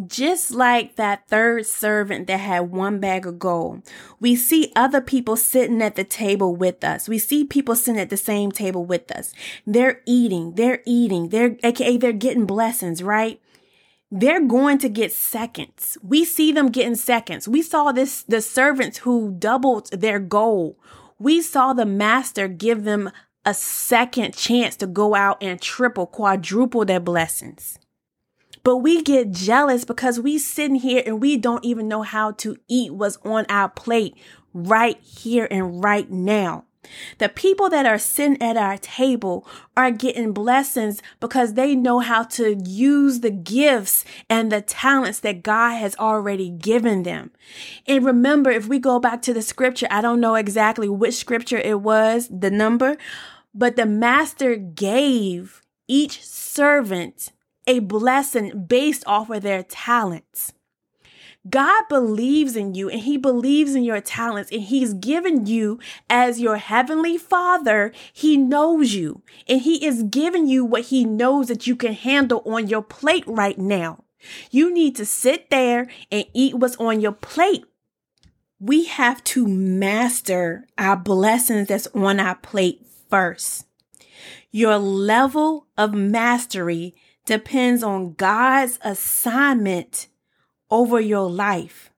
Just 0.05 0.51
like 0.51 0.97
that 0.97 1.29
third 1.29 1.65
servant 1.65 2.27
that 2.27 2.41
had 2.41 2.71
one 2.71 2.99
bag 2.99 3.25
of 3.25 3.39
gold, 3.39 3.83
we 4.19 4.35
see 4.35 4.69
other 4.75 4.99
people 4.99 5.37
sitting 5.37 5.81
at 5.81 5.95
the 5.95 6.03
table 6.03 6.53
with 6.53 6.83
us. 6.83 7.07
We 7.07 7.19
see 7.19 7.45
people 7.45 7.73
sitting 7.73 8.01
at 8.01 8.09
the 8.09 8.17
same 8.17 8.51
table 8.51 8.83
with 8.83 9.09
us. 9.09 9.33
They're 9.65 10.01
eating, 10.05 10.55
they're 10.55 10.81
eating, 10.85 11.29
they're, 11.29 11.55
aka 11.63 11.95
they're 11.95 12.11
getting 12.11 12.45
blessings, 12.45 13.01
right? 13.01 13.39
they're 14.11 14.45
going 14.45 14.77
to 14.77 14.89
get 14.89 15.11
seconds. 15.11 15.97
We 16.01 16.23
see 16.23 16.51
them 16.51 16.69
getting 16.69 16.95
seconds. 16.95 17.47
We 17.47 17.61
saw 17.61 17.91
this 17.91 18.23
the 18.23 18.41
servants 18.41 18.99
who 18.99 19.35
doubled 19.37 19.89
their 19.91 20.19
goal. 20.19 20.77
We 21.19 21.41
saw 21.41 21.73
the 21.73 21.85
master 21.85 22.47
give 22.47 22.83
them 22.83 23.11
a 23.47 23.53
second 23.53 24.35
chance 24.35 24.75
to 24.75 24.85
go 24.85 25.15
out 25.15 25.41
and 25.41 25.61
triple, 25.61 26.05
quadruple 26.05 26.83
their 26.83 26.99
blessings. 26.99 27.79
But 28.61 28.77
we 28.77 29.01
get 29.01 29.31
jealous 29.31 29.85
because 29.85 30.19
we 30.19 30.37
sitting 30.37 30.75
here 30.75 31.01
and 31.05 31.21
we 31.21 31.37
don't 31.37 31.63
even 31.63 31.87
know 31.87 32.01
how 32.01 32.33
to 32.33 32.57
eat 32.67 32.93
what's 32.93 33.17
on 33.23 33.45
our 33.47 33.69
plate 33.69 34.17
right 34.53 34.99
here 35.01 35.47
and 35.49 35.81
right 35.81 36.11
now. 36.11 36.65
The 37.19 37.29
people 37.29 37.69
that 37.69 37.85
are 37.85 37.97
sitting 37.97 38.41
at 38.41 38.57
our 38.57 38.77
table 38.77 39.47
are 39.77 39.91
getting 39.91 40.33
blessings 40.33 41.01
because 41.21 41.53
they 41.53 41.73
know 41.73 41.99
how 41.99 42.23
to 42.23 42.55
use 42.65 43.21
the 43.21 43.31
gifts 43.31 44.03
and 44.29 44.51
the 44.51 44.61
talents 44.61 45.19
that 45.21 45.43
God 45.43 45.77
has 45.77 45.95
already 45.95 46.49
given 46.49 47.03
them. 47.03 47.31
And 47.87 48.05
remember, 48.05 48.51
if 48.51 48.67
we 48.67 48.79
go 48.79 48.99
back 48.99 49.21
to 49.23 49.33
the 49.33 49.41
scripture, 49.41 49.87
I 49.89 50.01
don't 50.01 50.19
know 50.19 50.35
exactly 50.35 50.89
which 50.89 51.15
scripture 51.15 51.57
it 51.57 51.81
was, 51.81 52.29
the 52.29 52.51
number, 52.51 52.97
but 53.57 53.75
the 53.75 53.87
master 53.87 54.55
gave 54.55 55.63
each 55.87 56.23
servant 56.23 57.31
a 57.65 57.79
blessing 57.79 58.65
based 58.65 59.03
off 59.07 59.31
of 59.31 59.41
their 59.41 59.63
talents. 59.63 60.53
God 61.49 61.83
believes 61.89 62.55
in 62.55 62.75
you 62.75 62.89
and 62.89 63.01
he 63.01 63.17
believes 63.17 63.73
in 63.73 63.83
your 63.83 64.01
talents 64.01 64.51
and 64.51 64.61
he's 64.61 64.93
given 64.93 65.47
you 65.47 65.79
as 66.09 66.39
your 66.39 66.57
heavenly 66.57 67.17
father. 67.17 67.93
He 68.13 68.37
knows 68.37 68.93
you 68.93 69.23
and 69.47 69.61
he 69.61 69.83
is 69.85 70.03
giving 70.03 70.47
you 70.47 70.63
what 70.63 70.83
he 70.85 71.03
knows 71.03 71.47
that 71.47 71.65
you 71.65 71.75
can 71.75 71.93
handle 71.93 72.43
on 72.45 72.67
your 72.67 72.83
plate 72.83 73.23
right 73.25 73.57
now. 73.57 74.03
You 74.51 74.71
need 74.71 74.95
to 74.97 75.05
sit 75.05 75.49
there 75.49 75.87
and 76.11 76.25
eat 76.33 76.55
what's 76.55 76.75
on 76.77 77.01
your 77.01 77.13
plate. 77.13 77.65
We 78.59 78.85
have 78.85 79.23
to 79.25 79.47
master 79.47 80.67
our 80.77 80.97
blessings 80.97 81.69
that's 81.69 81.87
on 81.87 82.19
our 82.19 82.35
plate 82.35 82.86
first. 83.09 83.65
Your 84.51 84.77
level 84.77 85.67
of 85.77 85.93
mastery 85.93 86.95
depends 87.25 87.83
on 87.83 88.13
God's 88.13 88.79
assignment 88.83 90.07
over 90.69 90.99
your 90.99 91.29
life. 91.29 91.91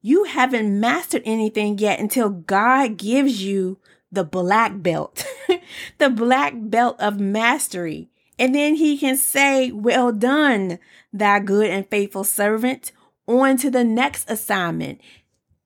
You 0.00 0.24
haven't 0.24 0.78
mastered 0.78 1.22
anything 1.24 1.78
yet 1.78 1.98
until 1.98 2.28
God 2.28 2.96
gives 2.96 3.42
you 3.42 3.78
the 4.12 4.24
black 4.24 4.80
belt, 4.82 5.24
the 5.98 6.10
black 6.10 6.54
belt 6.56 6.96
of 7.00 7.18
mastery. 7.18 8.10
And 8.38 8.54
then 8.54 8.76
he 8.76 8.96
can 8.96 9.16
say, 9.16 9.72
well 9.72 10.12
done, 10.12 10.78
thy 11.12 11.40
good 11.40 11.68
and 11.68 11.88
faithful 11.88 12.24
servant, 12.24 12.92
on 13.26 13.56
to 13.58 13.70
the 13.70 13.84
next 13.84 14.30
assignment, 14.30 15.00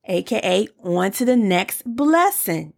aka 0.07 0.69
on 0.83 1.12
to 1.12 1.25
the 1.25 1.37
next 1.37 1.83
blessing. 1.85 2.73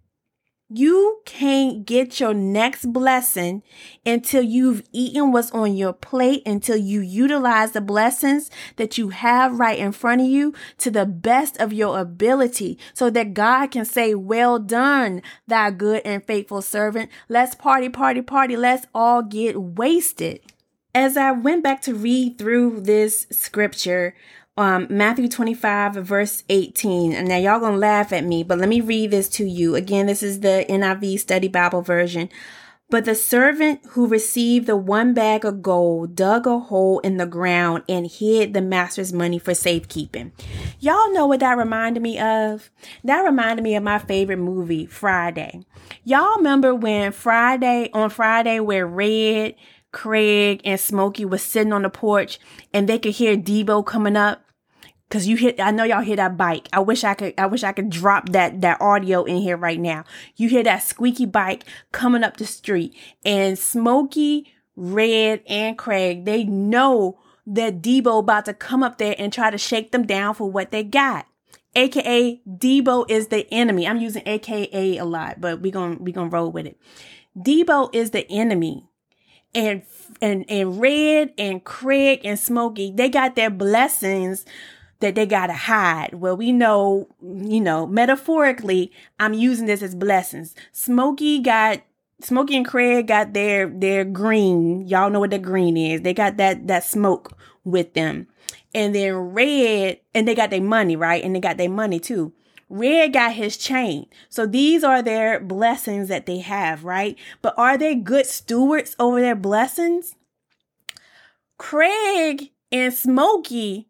You 0.71 1.21
can't 1.26 1.85
get 1.85 2.18
your 2.21 2.33
next 2.33 2.90
blessing 2.90 3.62
until 4.06 4.42
you've 4.42 4.83
eaten 4.92 5.30
what's 5.30 5.50
on 5.50 5.76
your 5.76 5.92
plate, 5.92 6.42
until 6.47 6.76
you 6.76 7.00
utilize 7.00 7.73
the 7.73 7.83
blessings 7.83 8.50
that 8.76 8.97
you 8.97 9.11
have 9.11 9.61
right 9.61 9.78
in 9.78 9.92
front 9.92 10.23
of 10.23 10.26
you 10.26 10.54
to 10.78 10.90
the 10.90 11.04
best 11.04 11.59
of 11.59 11.75
your 11.75 11.99
ability 11.99 12.78
so 12.94 13.11
that 13.11 13.35
God 13.35 13.73
can 13.73 13.85
say, 13.85 14.14
well 14.14 14.59
done, 14.59 15.21
thy 15.47 15.71
good 15.71 16.00
and 16.02 16.25
faithful 16.25 16.62
servant. 16.62 17.11
Let's 17.28 17.54
party, 17.54 17.90
party, 17.90 18.23
party. 18.23 18.56
Let's 18.56 18.87
all 18.94 19.23
get 19.23 19.61
wasted. 19.61 20.40
As 20.94 21.18
I 21.18 21.33
went 21.33 21.62
back 21.62 21.83
to 21.83 21.94
read 21.94 22.38
through 22.38 22.80
this 22.80 23.26
scripture, 23.30 24.14
um, 24.56 24.87
Matthew 24.88 25.28
25, 25.28 25.94
verse 25.94 26.44
18. 26.49 27.12
And 27.12 27.28
now 27.28 27.37
y'all 27.37 27.61
gonna 27.61 27.76
laugh 27.76 28.12
at 28.12 28.25
me, 28.25 28.42
but 28.42 28.58
let 28.58 28.68
me 28.68 28.80
read 28.80 29.11
this 29.11 29.28
to 29.30 29.44
you. 29.44 29.75
Again, 29.75 30.06
this 30.06 30.23
is 30.23 30.40
the 30.40 30.64
NIV 30.68 31.18
Study 31.18 31.49
Bible 31.49 31.82
version. 31.82 32.28
But 32.90 33.06
the 33.06 33.14
servant 33.14 33.80
who 33.90 34.06
received 34.06 34.66
the 34.66 34.76
one 34.76 35.14
bag 35.14 35.44
of 35.44 35.62
gold 35.62 36.14
dug 36.14 36.46
a 36.46 36.59
hole 36.59 37.00
in 37.00 37.16
the 37.16 37.26
ground 37.26 37.83
and 37.88 38.07
hid 38.07 38.55
the 38.55 38.61
master's 38.61 39.12
money 39.12 39.38
for 39.38 39.55
safekeeping. 39.55 40.33
Y'all 40.78 41.12
know 41.12 41.26
what 41.26 41.40
that 41.40 41.57
reminded 41.57 42.02
me 42.02 42.20
of? 42.20 42.70
That 43.02 43.22
reminded 43.22 43.62
me 43.62 43.74
of 43.74 43.83
my 43.83 43.98
favorite 43.98 44.37
movie, 44.37 44.87
Friday. 44.87 45.64
Y'all 46.05 46.37
remember 46.37 46.74
when 46.74 47.11
Friday, 47.11 47.90
on 47.94 48.11
Friday, 48.11 48.61
where 48.61 48.87
Red, 48.87 49.55
Craig, 49.90 50.61
and 50.64 50.78
Smokey 50.78 51.24
was 51.24 51.42
sitting 51.42 51.72
on 51.72 51.83
the 51.83 51.90
porch 51.90 52.38
and 52.72 52.87
they 52.88 52.98
could 52.98 53.14
hear 53.14 53.37
Debo 53.37 53.85
coming 53.85 54.16
up? 54.16 54.43
Cause 55.10 55.26
you 55.26 55.36
hit, 55.36 55.60
I 55.60 55.70
know 55.70 55.84
y'all 55.84 56.00
hear 56.00 56.16
that 56.16 56.36
bike. 56.36 56.68
I 56.72 56.80
wish 56.80 57.04
I 57.04 57.14
could, 57.14 57.34
I 57.38 57.46
wish 57.46 57.62
I 57.62 57.72
could 57.72 57.90
drop 57.90 58.30
that, 58.30 58.62
that 58.62 58.80
audio 58.80 59.22
in 59.24 59.36
here 59.36 59.56
right 59.56 59.78
now. 59.78 60.04
You 60.36 60.48
hear 60.48 60.64
that 60.64 60.82
squeaky 60.82 61.26
bike 61.26 61.64
coming 61.92 62.24
up 62.24 62.36
the 62.36 62.46
street 62.46 62.96
and 63.24 63.58
Smokey, 63.58 64.52
Red, 64.74 65.42
and 65.46 65.78
Craig, 65.78 66.24
they 66.24 66.44
know 66.44 67.20
that 67.46 67.80
Debo 67.80 68.20
about 68.20 68.46
to 68.46 68.54
come 68.54 68.82
up 68.82 68.98
there 68.98 69.14
and 69.18 69.32
try 69.32 69.50
to 69.50 69.58
shake 69.58 69.92
them 69.92 70.06
down 70.06 70.34
for 70.34 70.50
what 70.50 70.72
they 70.72 70.82
got. 70.82 71.26
AKA 71.76 72.40
Debo 72.48 73.04
is 73.08 73.28
the 73.28 73.46
enemy. 73.52 73.86
I'm 73.86 74.00
using 74.00 74.22
AKA 74.26 74.96
a 74.96 75.04
lot, 75.04 75.40
but 75.40 75.60
we 75.60 75.70
gonna, 75.70 75.96
we 76.00 76.12
gonna 76.12 76.30
roll 76.30 76.50
with 76.50 76.66
it. 76.66 76.78
Debo 77.36 77.94
is 77.94 78.10
the 78.10 78.28
enemy 78.30 78.88
and 79.54 79.82
and 80.20 80.44
and 80.48 80.80
Red 80.80 81.32
and 81.38 81.62
Craig 81.62 82.20
and 82.24 82.38
Smokey, 82.38 82.92
they 82.94 83.08
got 83.08 83.36
their 83.36 83.50
blessings 83.50 84.44
that 85.04 85.14
they 85.14 85.26
gotta 85.26 85.52
hide. 85.52 86.14
Well, 86.14 86.36
we 86.36 86.50
know, 86.50 87.06
you 87.22 87.60
know, 87.60 87.86
metaphorically, 87.86 88.90
I'm 89.20 89.34
using 89.34 89.66
this 89.66 89.82
as 89.82 89.94
blessings. 89.94 90.54
Smokey 90.72 91.40
got 91.40 91.82
Smokey 92.20 92.56
and 92.56 92.66
Craig 92.66 93.06
got 93.06 93.34
their 93.34 93.68
their 93.68 94.04
green. 94.04 94.88
Y'all 94.88 95.10
know 95.10 95.20
what 95.20 95.30
the 95.30 95.38
green 95.38 95.76
is. 95.76 96.00
They 96.00 96.14
got 96.14 96.38
that 96.38 96.66
that 96.68 96.84
smoke 96.84 97.38
with 97.64 97.92
them. 97.92 98.28
And 98.74 98.94
then 98.94 99.14
Red, 99.14 100.00
and 100.14 100.26
they 100.26 100.34
got 100.34 100.50
their 100.50 100.62
money, 100.62 100.96
right? 100.96 101.22
And 101.22 101.36
they 101.36 101.40
got 101.40 101.58
their 101.58 101.68
money 101.68 102.00
too. 102.00 102.32
Red 102.70 103.12
got 103.12 103.34
his 103.34 103.58
chain. 103.58 104.06
So 104.30 104.46
these 104.46 104.82
are 104.82 105.02
their 105.02 105.38
blessings 105.38 106.08
that 106.08 106.24
they 106.24 106.38
have, 106.38 106.82
right? 106.82 107.16
But 107.42 107.54
are 107.58 107.76
they 107.76 107.94
good 107.94 108.26
stewards 108.26 108.96
over 108.98 109.20
their 109.20 109.36
blessings? 109.36 110.16
Craig 111.58 112.50
and 112.72 112.92
Smokey 112.92 113.88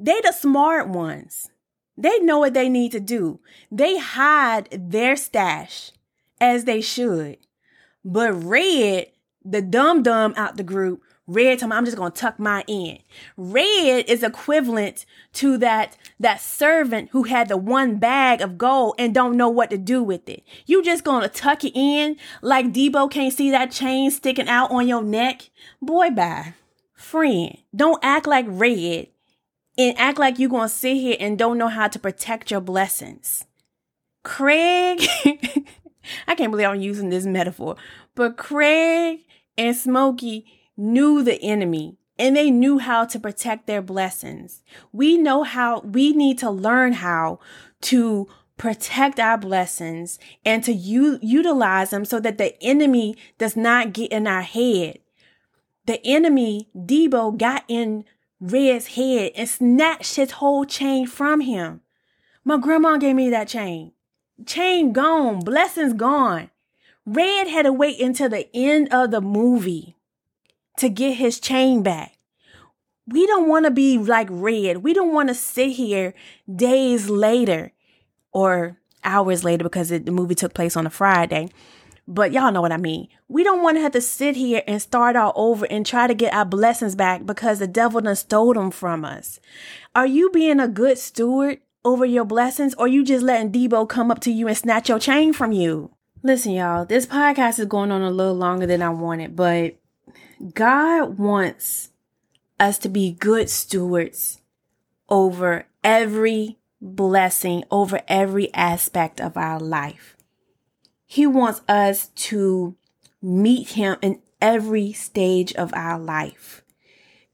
they 0.00 0.20
the 0.22 0.32
smart 0.32 0.88
ones. 0.88 1.50
They 1.96 2.18
know 2.20 2.38
what 2.38 2.54
they 2.54 2.70
need 2.70 2.92
to 2.92 3.00
do. 3.00 3.40
They 3.70 3.98
hide 3.98 4.68
their 4.70 5.14
stash 5.14 5.92
as 6.40 6.64
they 6.64 6.80
should. 6.80 7.36
But 8.02 8.32
Red, 8.32 9.08
the 9.44 9.60
dumb 9.60 10.02
dumb 10.02 10.32
out 10.38 10.56
the 10.56 10.62
group, 10.62 11.02
Red 11.26 11.58
told 11.58 11.70
me 11.70 11.76
I'm 11.76 11.84
just 11.84 11.98
gonna 11.98 12.10
tuck 12.10 12.38
my 12.38 12.64
in. 12.66 13.00
Red 13.36 14.08
is 14.08 14.22
equivalent 14.22 15.04
to 15.34 15.58
that 15.58 15.98
that 16.18 16.40
servant 16.40 17.10
who 17.12 17.24
had 17.24 17.48
the 17.48 17.58
one 17.58 17.98
bag 17.98 18.40
of 18.40 18.56
gold 18.56 18.94
and 18.98 19.14
don't 19.14 19.36
know 19.36 19.50
what 19.50 19.68
to 19.68 19.78
do 19.78 20.02
with 20.02 20.26
it. 20.30 20.42
You 20.64 20.82
just 20.82 21.04
gonna 21.04 21.28
tuck 21.28 21.62
it 21.62 21.78
in 21.78 22.16
like 22.40 22.72
Debo 22.72 23.10
can't 23.10 23.34
see 23.34 23.50
that 23.50 23.70
chain 23.70 24.10
sticking 24.10 24.48
out 24.48 24.70
on 24.70 24.88
your 24.88 25.02
neck? 25.02 25.50
Boy, 25.82 26.08
bye. 26.10 26.54
Friend, 26.94 27.58
don't 27.76 28.02
act 28.02 28.26
like 28.26 28.46
Red 28.48 29.08
and 29.80 29.98
act 29.98 30.18
like 30.18 30.38
you're 30.38 30.50
going 30.50 30.68
to 30.68 30.74
sit 30.74 30.96
here 30.96 31.16
and 31.18 31.38
don't 31.38 31.56
know 31.56 31.68
how 31.68 31.88
to 31.88 31.98
protect 31.98 32.50
your 32.50 32.60
blessings. 32.60 33.46
Craig, 34.22 35.00
I 36.28 36.34
can't 36.34 36.50
believe 36.50 36.68
I'm 36.68 36.80
using 36.80 37.08
this 37.08 37.24
metaphor, 37.24 37.76
but 38.14 38.36
Craig 38.36 39.20
and 39.56 39.74
Smokey 39.74 40.44
knew 40.76 41.22
the 41.22 41.40
enemy 41.42 41.96
and 42.18 42.36
they 42.36 42.50
knew 42.50 42.78
how 42.78 43.06
to 43.06 43.18
protect 43.18 43.66
their 43.66 43.80
blessings. 43.80 44.62
We 44.92 45.16
know 45.16 45.44
how, 45.44 45.80
we 45.80 46.12
need 46.12 46.38
to 46.40 46.50
learn 46.50 46.92
how 46.92 47.40
to 47.82 48.28
protect 48.58 49.18
our 49.18 49.38
blessings 49.38 50.18
and 50.44 50.62
to 50.64 50.72
u- 50.72 51.18
utilize 51.22 51.88
them 51.88 52.04
so 52.04 52.20
that 52.20 52.36
the 52.36 52.62
enemy 52.62 53.16
does 53.38 53.56
not 53.56 53.94
get 53.94 54.12
in 54.12 54.26
our 54.26 54.42
head. 54.42 54.98
The 55.86 56.06
enemy, 56.06 56.68
Debo, 56.76 57.38
got 57.38 57.64
in 57.66 58.04
Red's 58.40 58.88
head 58.88 59.32
and 59.36 59.48
snatched 59.48 60.16
his 60.16 60.32
whole 60.32 60.64
chain 60.64 61.06
from 61.06 61.40
him. 61.40 61.82
My 62.44 62.56
grandma 62.56 62.96
gave 62.96 63.14
me 63.14 63.28
that 63.30 63.48
chain. 63.48 63.92
Chain 64.46 64.92
gone, 64.92 65.40
blessings 65.40 65.92
gone. 65.92 66.50
Red 67.04 67.48
had 67.48 67.62
to 67.62 67.72
wait 67.72 68.00
until 68.00 68.28
the 68.28 68.48
end 68.54 68.88
of 68.92 69.10
the 69.10 69.20
movie 69.20 69.96
to 70.78 70.88
get 70.88 71.16
his 71.16 71.38
chain 71.38 71.82
back. 71.82 72.16
We 73.06 73.26
don't 73.26 73.48
want 73.48 73.66
to 73.66 73.70
be 73.70 73.98
like 73.98 74.28
Red. 74.30 74.78
We 74.78 74.94
don't 74.94 75.12
want 75.12 75.28
to 75.28 75.34
sit 75.34 75.70
here 75.72 76.14
days 76.52 77.10
later 77.10 77.72
or 78.32 78.78
hours 79.04 79.44
later 79.44 79.64
because 79.64 79.90
it, 79.90 80.06
the 80.06 80.12
movie 80.12 80.34
took 80.34 80.54
place 80.54 80.76
on 80.76 80.86
a 80.86 80.90
Friday. 80.90 81.50
But 82.12 82.32
y'all 82.32 82.50
know 82.50 82.60
what 82.60 82.72
I 82.72 82.76
mean. 82.76 83.06
We 83.28 83.44
don't 83.44 83.62
want 83.62 83.76
to 83.76 83.82
have 83.82 83.92
to 83.92 84.00
sit 84.00 84.34
here 84.34 84.64
and 84.66 84.82
start 84.82 85.14
all 85.14 85.32
over 85.36 85.64
and 85.66 85.86
try 85.86 86.08
to 86.08 86.14
get 86.14 86.34
our 86.34 86.44
blessings 86.44 86.96
back 86.96 87.24
because 87.24 87.60
the 87.60 87.68
devil 87.68 88.00
done 88.00 88.16
stole 88.16 88.52
them 88.52 88.72
from 88.72 89.04
us. 89.04 89.38
Are 89.94 90.08
you 90.08 90.28
being 90.30 90.58
a 90.58 90.66
good 90.66 90.98
steward 90.98 91.60
over 91.84 92.04
your 92.04 92.24
blessings 92.24 92.74
or 92.74 92.88
you 92.88 93.04
just 93.04 93.22
letting 93.22 93.52
Debo 93.52 93.88
come 93.88 94.10
up 94.10 94.18
to 94.22 94.32
you 94.32 94.48
and 94.48 94.56
snatch 94.56 94.88
your 94.88 94.98
chain 94.98 95.32
from 95.32 95.52
you? 95.52 95.92
Listen, 96.24 96.50
y'all, 96.50 96.84
this 96.84 97.06
podcast 97.06 97.60
is 97.60 97.66
going 97.66 97.92
on 97.92 98.02
a 98.02 98.10
little 98.10 98.34
longer 98.34 98.66
than 98.66 98.82
I 98.82 98.90
wanted, 98.90 99.36
but 99.36 99.76
God 100.52 101.16
wants 101.16 101.90
us 102.58 102.76
to 102.78 102.88
be 102.88 103.12
good 103.12 103.48
stewards 103.48 104.40
over 105.08 105.66
every 105.84 106.58
blessing, 106.82 107.62
over 107.70 108.00
every 108.08 108.52
aspect 108.52 109.20
of 109.20 109.36
our 109.36 109.60
life. 109.60 110.16
He 111.12 111.26
wants 111.26 111.60
us 111.66 112.06
to 112.06 112.76
meet 113.20 113.70
Him 113.70 113.96
in 114.00 114.22
every 114.40 114.92
stage 114.92 115.52
of 115.54 115.74
our 115.74 115.98
life. 115.98 116.62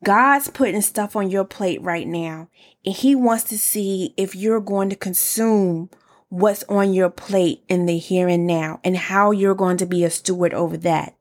God's 0.03 0.49
putting 0.49 0.81
stuff 0.81 1.15
on 1.15 1.29
your 1.29 1.45
plate 1.45 1.83
right 1.83 2.09
now, 2.09 2.49
and 2.87 2.95
He 2.95 3.15
wants 3.15 3.45
to 3.45 3.59
see 3.59 4.15
if 4.17 4.35
you're 4.35 4.63
going 4.63 4.89
to 4.89 4.97
consume 4.97 5.91
what's 6.31 6.65
on 6.71 6.95
your 6.95 7.11
plate 7.11 7.65
in 7.69 7.85
the 7.85 7.99
here 7.99 8.29
and 8.29 8.47
now 8.47 8.81
and 8.83 8.97
how 8.97 9.31
you're 9.31 9.55
going 9.55 9.77
to 9.77 9.85
be 9.85 10.05
a 10.05 10.11
steward 10.11 10.55
over 10.55 10.79
that 10.79 11.15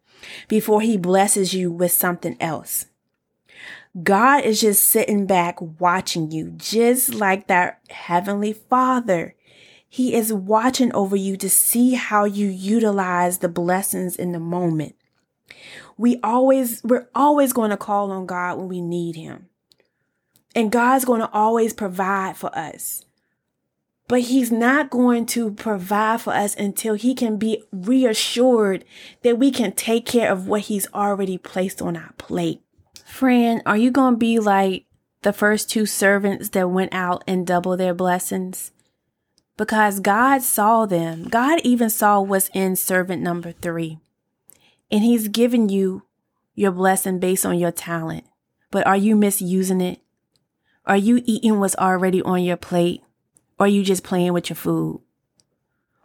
before 0.47 0.79
He 0.79 0.95
blesses 0.95 1.53
you 1.53 1.69
with 1.69 1.91
something 1.91 2.37
else. 2.39 2.85
God 4.01 4.45
is 4.45 4.61
just 4.61 4.83
sitting 4.83 5.25
back 5.25 5.57
watching 5.59 6.31
you, 6.31 6.51
just 6.51 7.13
like 7.13 7.47
that 7.47 7.81
Heavenly 7.89 8.53
Father. 8.53 9.34
He 9.95 10.13
is 10.13 10.33
watching 10.33 10.93
over 10.93 11.15
you 11.15 11.37
to 11.37 11.49
see 11.49 11.93
how 11.93 12.25
you 12.25 12.49
utilize 12.49 13.37
the 13.37 13.47
blessings 13.47 14.17
in 14.17 14.33
the 14.33 14.41
moment. 14.41 14.97
We 15.97 16.19
always, 16.21 16.83
we're 16.83 17.07
always 17.15 17.53
going 17.53 17.69
to 17.69 17.77
call 17.77 18.11
on 18.11 18.25
God 18.25 18.57
when 18.57 18.67
we 18.67 18.81
need 18.81 19.15
Him. 19.15 19.47
And 20.53 20.69
God's 20.69 21.05
going 21.05 21.21
to 21.21 21.31
always 21.31 21.71
provide 21.71 22.35
for 22.35 22.53
us. 22.57 23.05
But 24.09 24.19
He's 24.23 24.51
not 24.51 24.89
going 24.89 25.27
to 25.27 25.51
provide 25.51 26.19
for 26.19 26.33
us 26.33 26.57
until 26.57 26.95
He 26.95 27.15
can 27.15 27.37
be 27.37 27.63
reassured 27.71 28.83
that 29.23 29.39
we 29.39 29.49
can 29.49 29.71
take 29.71 30.05
care 30.05 30.29
of 30.29 30.45
what 30.45 30.63
He's 30.63 30.91
already 30.93 31.37
placed 31.37 31.81
on 31.81 31.95
our 31.95 32.11
plate. 32.17 32.61
Friend, 33.05 33.61
are 33.65 33.77
you 33.77 33.91
going 33.91 34.15
to 34.15 34.17
be 34.17 34.39
like 34.39 34.87
the 35.21 35.31
first 35.31 35.69
two 35.69 35.85
servants 35.85 36.49
that 36.49 36.69
went 36.69 36.93
out 36.93 37.23
and 37.25 37.47
double 37.47 37.77
their 37.77 37.93
blessings? 37.93 38.73
Because 39.57 39.99
God 39.99 40.41
saw 40.41 40.85
them. 40.85 41.25
God 41.25 41.59
even 41.63 41.89
saw 41.89 42.21
what's 42.21 42.49
in 42.53 42.75
servant 42.75 43.21
number 43.21 43.51
three. 43.51 43.99
And 44.91 45.03
He's 45.03 45.27
given 45.27 45.69
you 45.69 46.03
your 46.53 46.71
blessing 46.71 47.19
based 47.19 47.45
on 47.45 47.57
your 47.57 47.71
talent. 47.71 48.25
But 48.71 48.85
are 48.87 48.97
you 48.97 49.15
misusing 49.15 49.81
it? 49.81 49.99
Are 50.85 50.97
you 50.97 51.21
eating 51.25 51.59
what's 51.59 51.75
already 51.75 52.21
on 52.21 52.43
your 52.43 52.57
plate? 52.57 53.01
Or 53.57 53.65
are 53.65 53.69
you 53.69 53.83
just 53.83 54.03
playing 54.03 54.33
with 54.33 54.49
your 54.49 54.57
food? 54.57 55.01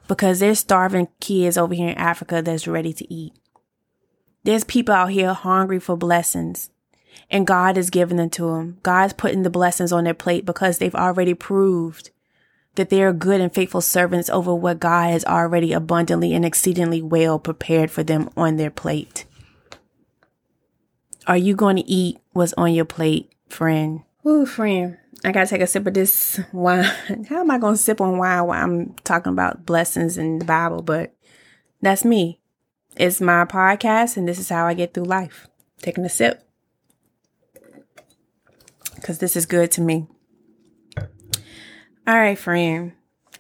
Because 0.09 0.41
there's 0.41 0.59
starving 0.59 1.09
kids 1.21 1.59
over 1.59 1.75
here 1.75 1.91
in 1.91 1.99
Africa 1.99 2.43
that's 2.43 2.67
ready 2.67 2.93
to 2.93 3.13
eat. 3.13 3.33
There's 4.45 4.65
people 4.65 4.95
out 4.95 5.11
here 5.11 5.33
hungry 5.35 5.79
for 5.79 5.97
blessings 5.97 6.71
and 7.31 7.47
God 7.47 7.77
is 7.77 7.91
giving 7.91 8.17
them 8.17 8.31
to 8.31 8.55
them. 8.55 8.79
God's 8.83 9.13
putting 9.13 9.43
the 9.43 9.51
blessings 9.51 9.93
on 9.93 10.05
their 10.05 10.15
plate 10.15 10.45
because 10.45 10.79
they've 10.79 10.95
already 10.95 11.35
proved 11.35 12.11
that 12.77 12.91
they 12.91 13.03
are 13.03 13.13
good 13.13 13.41
and 13.41 13.53
faithful 13.53 13.81
servants 13.81 14.31
over 14.31 14.55
what 14.55 14.81
God 14.81 15.11
has 15.11 15.25
already 15.25 15.73
abundantly 15.73 16.35
and 16.35 16.45
exceedingly 16.45 17.03
well 17.03 17.39
prepared 17.39 17.91
for 17.91 18.03
them 18.03 18.31
on 18.37 18.57
their 18.57 18.71
plate. 18.71 19.25
Are 21.27 21.37
you 21.37 21.55
going 21.55 21.77
to 21.77 21.87
eat 21.87 22.19
what's 22.33 22.55
on 22.55 22.73
your 22.73 22.85
plate, 22.85 23.33
friend? 23.49 24.03
Ooh, 24.27 24.47
friend. 24.47 24.99
I 25.25 25.33
gotta 25.33 25.49
take 25.49 25.61
a 25.61 25.67
sip 25.67 25.87
of 25.87 25.95
this 25.95 26.41
wine. 26.53 26.85
How 27.29 27.41
am 27.41 27.51
I 27.51 27.59
gonna 27.59 27.77
sip 27.77 28.01
on 28.01 28.17
wine 28.17 28.47
while 28.47 28.63
I'm 28.63 28.95
talking 29.05 29.33
about 29.33 29.67
blessings 29.67 30.17
in 30.17 30.39
the 30.39 30.45
Bible? 30.45 30.81
But 30.83 31.15
that's 31.83 32.05
me. 32.05 32.41
It's 32.97 33.21
my 33.21 33.45
podcast, 33.45 34.17
and 34.17 34.27
this 34.27 34.39
is 34.39 34.49
how 34.49 34.67
I 34.67 34.75
get 34.75 34.95
through 34.95 35.05
life. 35.05 35.47
Taking 35.83 36.05
a 36.05 36.09
sip. 36.09 36.47
Because 38.95 39.19
this 39.19 39.37
is 39.37 39.47
good 39.47 39.71
to 39.73 39.81
me. 39.81 40.07
All 42.07 42.17
right, 42.17 42.39
friend. 42.39 42.93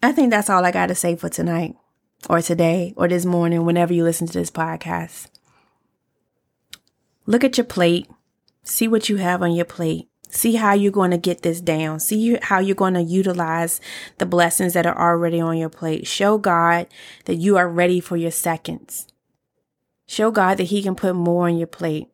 I 0.02 0.12
think 0.12 0.30
that's 0.30 0.50
all 0.50 0.64
I 0.64 0.70
got 0.70 0.86
to 0.86 0.94
say 0.94 1.16
for 1.16 1.30
tonight 1.30 1.76
or 2.28 2.42
today 2.42 2.92
or 2.96 3.08
this 3.08 3.24
morning, 3.24 3.64
whenever 3.64 3.94
you 3.94 4.04
listen 4.04 4.26
to 4.26 4.38
this 4.38 4.50
podcast. 4.50 5.28
Look 7.24 7.42
at 7.42 7.56
your 7.56 7.64
plate. 7.64 8.06
See 8.62 8.86
what 8.86 9.08
you 9.08 9.16
have 9.16 9.42
on 9.42 9.52
your 9.52 9.64
plate. 9.64 10.08
See 10.28 10.56
how 10.56 10.74
you're 10.74 10.92
going 10.92 11.10
to 11.10 11.18
get 11.18 11.42
this 11.42 11.60
down. 11.60 12.00
See 12.00 12.38
how 12.42 12.58
you're 12.58 12.74
going 12.74 12.94
to 12.94 13.02
utilize 13.02 13.80
the 14.18 14.26
blessings 14.26 14.74
that 14.74 14.86
are 14.86 14.98
already 14.98 15.40
on 15.40 15.56
your 15.56 15.70
plate. 15.70 16.06
Show 16.06 16.36
God 16.36 16.86
that 17.24 17.36
you 17.36 17.56
are 17.56 17.68
ready 17.68 17.98
for 17.98 18.16
your 18.16 18.30
seconds. 18.30 19.08
Show 20.06 20.30
God 20.30 20.58
that 20.58 20.64
He 20.64 20.82
can 20.82 20.94
put 20.94 21.14
more 21.14 21.48
on 21.48 21.56
your 21.56 21.66
plate. 21.66 22.08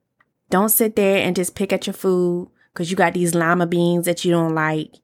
Don't 0.48 0.68
sit 0.68 0.94
there 0.94 1.18
and 1.18 1.34
just 1.34 1.56
pick 1.56 1.72
at 1.72 1.88
your 1.88 1.94
food 1.94 2.48
because 2.72 2.90
you 2.90 2.96
got 2.96 3.14
these 3.14 3.34
lima 3.34 3.66
beans 3.66 4.06
that 4.06 4.24
you 4.24 4.30
don't 4.30 4.54
like 4.54 4.94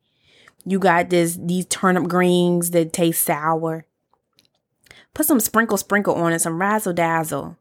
you 0.65 0.79
got 0.79 1.11
this 1.11 1.39
these 1.41 1.67
turnip 1.67 2.09
greens 2.09 2.71
that 2.71 2.93
taste 2.93 3.25
sour. 3.25 3.87
Put 5.15 5.27
some 5.27 5.41
sprinkle 5.41 5.77
sprinkle 5.77 6.15
on 6.15 6.33
it, 6.33 6.41
some 6.41 6.61
razzle 6.61 6.93
dazzle. 6.93 7.57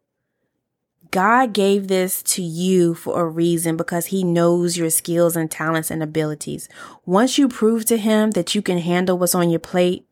God 1.09 1.51
gave 1.51 1.89
this 1.89 2.23
to 2.23 2.41
you 2.41 2.95
for 2.95 3.19
a 3.19 3.27
reason 3.27 3.75
because 3.75 4.07
he 4.07 4.23
knows 4.23 4.77
your 4.77 4.89
skills 4.89 5.35
and 5.35 5.51
talents 5.51 5.91
and 5.91 6.01
abilities. 6.01 6.69
Once 7.05 7.37
you 7.37 7.49
prove 7.49 7.83
to 7.85 7.97
him 7.97 8.31
that 8.31 8.55
you 8.55 8.61
can 8.61 8.77
handle 8.77 9.17
what's 9.17 9.35
on 9.35 9.49
your 9.49 9.59
plate, 9.59 10.07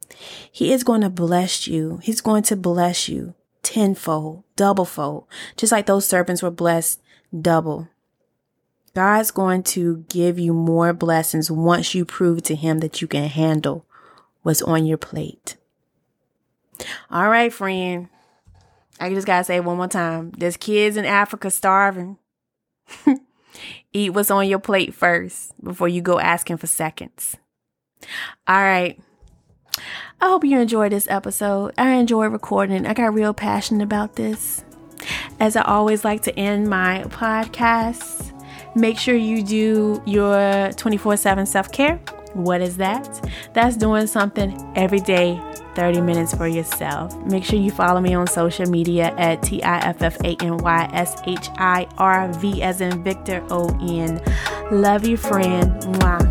he 0.52 0.74
is 0.74 0.84
going 0.84 1.00
to 1.00 1.10
bless 1.10 1.68
you. 1.68 2.02
He's 2.04 2.20
going 2.20 2.44
to 2.44 2.58
bless 2.58 3.08
you 3.08 3.34
tenfold, 3.64 4.44
doublefold, 4.58 5.26
just 5.56 5.72
like 5.72 5.86
those 5.86 6.08
servants 6.08 6.42
were 6.42 6.52
blessed 6.52 7.02
double. 7.40 7.88
God's 8.94 9.32
going 9.32 9.64
to 9.64 10.06
give 10.10 10.40
you 10.40 10.54
more 10.54 10.94
blessings 10.94 11.52
once 11.52 11.94
you 11.94 12.06
prove 12.06 12.44
to 12.44 12.56
Him 12.56 12.80
that 12.80 13.02
you 13.02 13.08
can 13.08 13.28
handle 13.28 13.86
what's 14.42 14.62
on 14.62 14.86
your 14.86 14.98
plate. 14.98 15.58
All 17.12 17.30
right, 17.30 17.52
friend. 17.52 18.10
I 19.00 19.14
just 19.14 19.28
gotta 19.28 19.44
say 19.44 19.60
one 19.60 19.78
more 19.78 19.88
time. 19.88 20.32
There's 20.38 20.58
kids 20.58 20.98
in 20.98 21.06
Africa 21.06 21.50
starving. 21.52 22.18
Eat 23.94 24.14
what's 24.14 24.32
on 24.32 24.48
your 24.48 24.60
plate 24.60 24.94
first 24.94 25.54
before 25.64 25.88
you 25.88 26.02
go 26.02 26.20
asking 26.20 26.58
for 26.58 26.68
seconds. 26.68 27.38
All 28.48 28.62
right. 28.62 29.00
I 30.22 30.28
hope 30.28 30.44
you 30.44 30.60
enjoyed 30.60 30.92
this 30.92 31.08
episode. 31.10 31.74
I 31.78 31.92
enjoyed 31.92 32.32
recording. 32.32 32.86
I 32.86 32.94
got 32.94 33.14
real 33.14 33.34
passionate 33.34 33.84
about 33.84 34.16
this. 34.16 34.64
As 35.40 35.56
I 35.56 35.62
always 35.62 36.04
like 36.04 36.24
to 36.24 36.38
end 36.38 36.70
my 36.70 37.04
podcasts 37.08 38.34
Make 38.76 38.98
sure 38.98 39.16
you 39.16 39.44
do 39.44 40.02
your 40.06 40.72
24 40.74 41.18
7 41.18 41.46
self 41.46 41.72
care. 41.72 42.00
What 42.34 42.62
is 42.62 42.78
that? 42.78 43.30
That's 43.54 43.76
doing 43.76 44.06
something 44.06 44.72
every 44.76 45.00
day 45.00 45.42
30 45.76 46.02
minutes 46.02 46.34
for 46.34 46.48
yourself. 46.48 47.16
Make 47.26 47.44
sure 47.44 47.58
you 47.58 47.72
follow 47.72 48.02
me 48.02 48.14
on 48.14 48.28
social 48.28 48.70
media 48.70 49.14
at 49.18 49.42
T 49.42 49.64
I 49.64 49.80
F 49.80 50.02
F 50.02 50.18
A 50.24 50.36
N 50.44 50.58
Y 50.58 50.90
S 50.94 51.22
H 51.26 51.50
I 51.58 51.88
R 51.98 52.32
V 52.34 52.62
as 52.62 52.82
in 52.82 53.04
Victor 53.04 53.44
O 53.50 53.70
N. 53.82 54.22
Love 54.72 55.08
you, 55.08 55.18
friend. 55.18 55.72
Mwah. 55.84 56.29